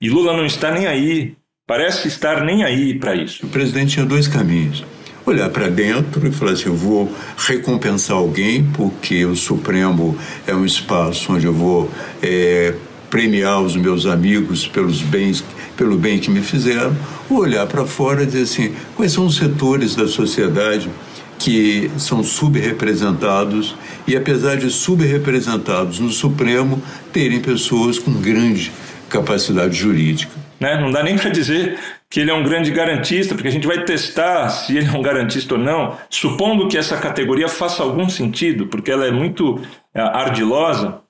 E 0.00 0.08
Lula 0.08 0.36
não 0.36 0.46
está 0.46 0.70
nem 0.70 0.86
aí, 0.86 1.34
parece 1.66 2.06
estar 2.06 2.44
nem 2.44 2.62
aí 2.62 2.94
para 2.94 3.16
isso. 3.16 3.46
O 3.46 3.48
presidente 3.48 3.94
tinha 3.94 4.06
dois 4.06 4.28
caminhos 4.28 4.84
olhar 5.30 5.50
para 5.50 5.68
dentro 5.68 6.26
e 6.26 6.32
falar 6.32 6.52
assim: 6.52 6.66
eu 6.66 6.74
vou 6.74 7.12
recompensar 7.36 8.16
alguém, 8.16 8.64
porque 8.74 9.24
o 9.24 9.36
Supremo 9.36 10.16
é 10.46 10.54
um 10.54 10.64
espaço 10.64 11.32
onde 11.32 11.46
eu 11.46 11.52
vou 11.52 11.90
é, 12.22 12.74
premiar 13.10 13.60
os 13.60 13.76
meus 13.76 14.06
amigos 14.06 14.66
pelos 14.66 15.02
bens, 15.02 15.44
pelo 15.78 15.96
bem 15.96 16.18
que 16.18 16.28
me 16.28 16.42
fizeram, 16.42 16.94
ou 17.30 17.38
olhar 17.38 17.66
para 17.66 17.86
fora 17.86 18.24
e 18.24 18.26
dizer 18.26 18.42
assim: 18.42 18.74
quais 18.96 19.12
são 19.12 19.24
os 19.24 19.36
setores 19.36 19.94
da 19.94 20.08
sociedade 20.08 20.90
que 21.38 21.88
são 21.96 22.22
subrepresentados 22.24 23.76
e, 24.06 24.16
apesar 24.16 24.56
de 24.56 24.68
subrepresentados 24.70 26.00
no 26.00 26.10
Supremo, 26.10 26.82
terem 27.12 27.40
pessoas 27.40 27.96
com 27.96 28.12
grande 28.12 28.72
capacidade 29.08 29.76
jurídica. 29.76 30.32
Né? 30.58 30.78
Não 30.80 30.90
dá 30.90 31.02
nem 31.02 31.16
para 31.16 31.30
dizer 31.30 31.78
que 32.10 32.18
ele 32.18 32.32
é 32.32 32.34
um 32.34 32.42
grande 32.42 32.72
garantista, 32.72 33.34
porque 33.34 33.46
a 33.46 33.52
gente 33.52 33.68
vai 33.68 33.84
testar 33.84 34.48
se 34.48 34.76
ele 34.76 34.88
é 34.88 34.90
um 34.90 35.00
garantista 35.00 35.54
ou 35.54 35.60
não, 35.60 35.96
supondo 36.10 36.66
que 36.66 36.76
essa 36.76 36.96
categoria 36.96 37.48
faça 37.48 37.84
algum 37.84 38.08
sentido, 38.08 38.66
porque 38.66 38.90
ela 38.90 39.06
é 39.06 39.12
muito 39.12 39.60
é, 39.94 40.00
ardilosa, 40.00 41.00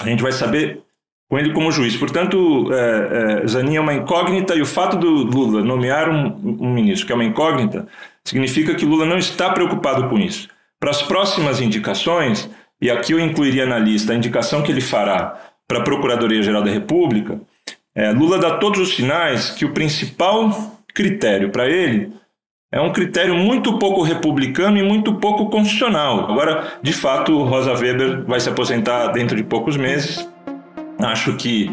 a 0.00 0.04
gente 0.04 0.22
vai 0.22 0.32
saber 0.32 0.82
com 1.30 1.38
ele 1.38 1.52
como 1.52 1.70
juiz. 1.70 1.96
Portanto, 1.96 2.68
é, 2.72 3.42
é, 3.44 3.46
Zanin 3.46 3.76
é 3.76 3.80
uma 3.80 3.94
incógnita 3.94 4.56
e 4.56 4.60
o 4.60 4.66
fato 4.66 4.96
do 4.96 5.08
Lula 5.08 5.62
nomear 5.62 6.10
um, 6.10 6.58
um 6.60 6.74
ministro 6.74 7.06
que 7.06 7.12
é 7.12 7.14
uma 7.14 7.24
incógnita 7.24 7.86
significa 8.24 8.74
que 8.74 8.84
Lula 8.84 9.06
não 9.06 9.16
está 9.16 9.50
preocupado 9.50 10.08
com 10.08 10.18
isso. 10.18 10.48
Para 10.80 10.90
as 10.90 11.02
próximas 11.02 11.60
indicações, 11.60 12.50
e 12.82 12.90
aqui 12.90 13.12
eu 13.12 13.20
incluiria 13.20 13.64
na 13.64 13.78
lista 13.78 14.12
a 14.12 14.16
indicação 14.16 14.62
que 14.62 14.72
ele 14.72 14.80
fará 14.80 15.40
para 15.68 15.78
a 15.78 15.82
Procuradoria-Geral 15.82 16.64
da 16.64 16.70
República, 16.70 17.40
é, 17.94 18.10
Lula 18.10 18.38
dá 18.38 18.56
todos 18.56 18.80
os 18.80 18.96
sinais 18.96 19.50
que 19.50 19.64
o 19.64 19.72
principal 19.72 20.50
critério 20.92 21.50
para 21.50 21.68
ele 21.68 22.12
é 22.72 22.80
um 22.80 22.92
critério 22.92 23.34
muito 23.34 23.78
pouco 23.78 24.02
republicano 24.02 24.78
e 24.78 24.82
muito 24.82 25.14
pouco 25.14 25.50
constitucional. 25.50 26.30
Agora, 26.30 26.74
de 26.82 26.92
fato, 26.92 27.42
Rosa 27.42 27.72
Weber 27.72 28.24
vai 28.24 28.38
se 28.38 28.48
aposentar 28.48 29.08
dentro 29.08 29.36
de 29.36 29.42
poucos 29.42 29.76
meses. 29.76 30.28
Acho 31.02 31.34
que 31.36 31.70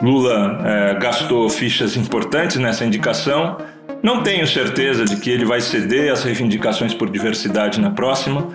Lula 0.00 0.60
é, 0.64 0.94
gastou 0.94 1.48
fichas 1.48 1.96
importantes 1.96 2.56
nessa 2.56 2.84
indicação. 2.84 3.56
Não 4.02 4.22
tenho 4.22 4.46
certeza 4.46 5.04
de 5.04 5.16
que 5.16 5.30
ele 5.30 5.44
vai 5.44 5.60
ceder 5.60 6.12
às 6.12 6.24
reivindicações 6.24 6.92
por 6.92 7.08
diversidade 7.08 7.80
na 7.80 7.90
próxima. 7.90 8.48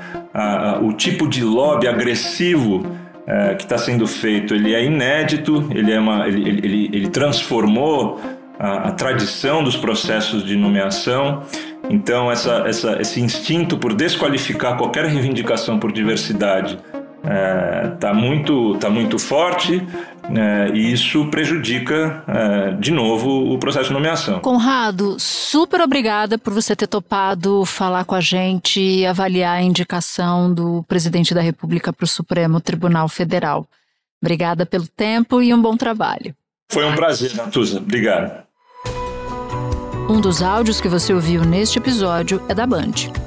o 0.82 0.92
tipo 0.94 1.28
de 1.28 1.44
lobby 1.44 1.88
agressivo 1.88 2.86
é, 3.28 3.56
que 3.56 3.64
está 3.64 3.78
sendo 3.78 4.08
feito 4.08 4.56
ele 4.56 4.74
é 4.74 4.84
inédito, 4.84 5.68
ele, 5.74 5.92
é 5.92 6.00
uma, 6.00 6.28
ele, 6.28 6.50
ele, 6.50 6.90
ele 6.94 7.10
transformou 7.10 8.22
a, 8.58 8.88
a, 8.88 8.92
tradição 8.92 9.62
dos 9.62 9.76
processos 9.76 10.46
de 10.46 10.56
nomeação 10.56 11.44
Então, 11.90 12.32
essa, 12.32 12.64
essa, 12.66 13.02
esse 13.02 13.20
instinto 13.20 13.78
por 13.78 13.94
desqualificar 13.94 14.78
qualquer 14.78 15.06
reivindicação 15.06 15.78
por 15.78 15.92
diversidade 15.92 16.80
está 17.28 17.34
é, 17.34 17.88
tá 18.00 18.14
muito, 18.14 18.78
tá 18.78 18.90
muito 18.90 19.20
forte 19.20 19.86
é, 20.36 20.70
e 20.74 20.92
isso 20.92 21.26
prejudica, 21.30 22.24
é, 22.28 22.72
de 22.74 22.92
novo, 22.92 23.54
o 23.54 23.58
processo 23.58 23.90
de 23.90 23.94
nomeação. 23.94 24.40
Conrado, 24.40 25.18
super 25.20 25.82
obrigada 25.82 26.38
por 26.38 26.54
você 26.54 26.76
ter 26.76 26.88
topado 26.88 27.66
falar 27.66 28.06
com 28.06 28.16
a 28.16 28.22
gente 28.22 28.80
e 28.80 29.06
avaliar 29.06 29.58
a 29.58 29.62
indicação 29.62 30.54
do 30.54 30.84
presidente 30.88 31.34
da 31.34 31.42
República 31.42 31.92
para 31.92 32.06
o 32.06 32.08
Supremo 32.08 32.62
Tribunal 32.62 33.08
Federal. 33.10 33.68
Obrigada 34.22 34.66
pelo 34.66 34.88
tempo 34.88 35.42
e 35.42 35.54
um 35.54 35.62
bom 35.62 35.78
trabalho. 35.78 36.34
Foi 36.70 36.86
um 36.86 36.96
prazer, 36.96 37.36
Natuza. 37.36 37.78
Obrigado. 37.78 38.46
Um 40.10 40.22
dos 40.22 40.42
áudios 40.42 40.80
que 40.80 40.88
você 40.88 41.14
ouviu 41.14 41.44
neste 41.44 41.78
episódio 41.78 42.42
é 42.48 42.56
da 42.56 42.66
Band. 42.66 43.27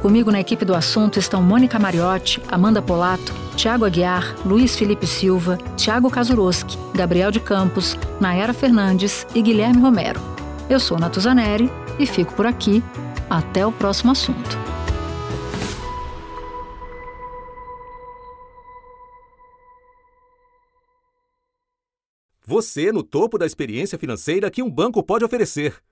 Comigo 0.00 0.30
na 0.30 0.40
equipe 0.40 0.64
do 0.64 0.74
assunto 0.74 1.18
estão 1.18 1.42
Mônica 1.42 1.78
Mariotti, 1.78 2.40
Amanda 2.48 2.80
Polato, 2.80 3.34
Tiago 3.54 3.84
Aguiar, 3.84 4.34
Luiz 4.46 4.74
Felipe 4.74 5.06
Silva, 5.06 5.58
Tiago 5.76 6.10
Kazuroski, 6.10 6.78
Gabriel 6.94 7.30
de 7.30 7.38
Campos, 7.38 7.98
Nayara 8.18 8.54
Fernandes 8.54 9.26
e 9.34 9.42
Guilherme 9.42 9.82
Romero. 9.82 10.18
Eu 10.70 10.80
sou 10.80 10.98
Natuzaneri 10.98 11.70
e 11.98 12.06
fico 12.06 12.32
por 12.32 12.46
aqui. 12.46 12.82
Até 13.28 13.66
o 13.66 13.70
próximo 13.70 14.10
assunto. 14.10 14.58
Você 22.46 22.90
no 22.90 23.02
topo 23.02 23.36
da 23.36 23.44
experiência 23.44 23.98
financeira 23.98 24.50
que 24.50 24.62
um 24.62 24.70
banco 24.70 25.02
pode 25.02 25.24
oferecer. 25.24 25.74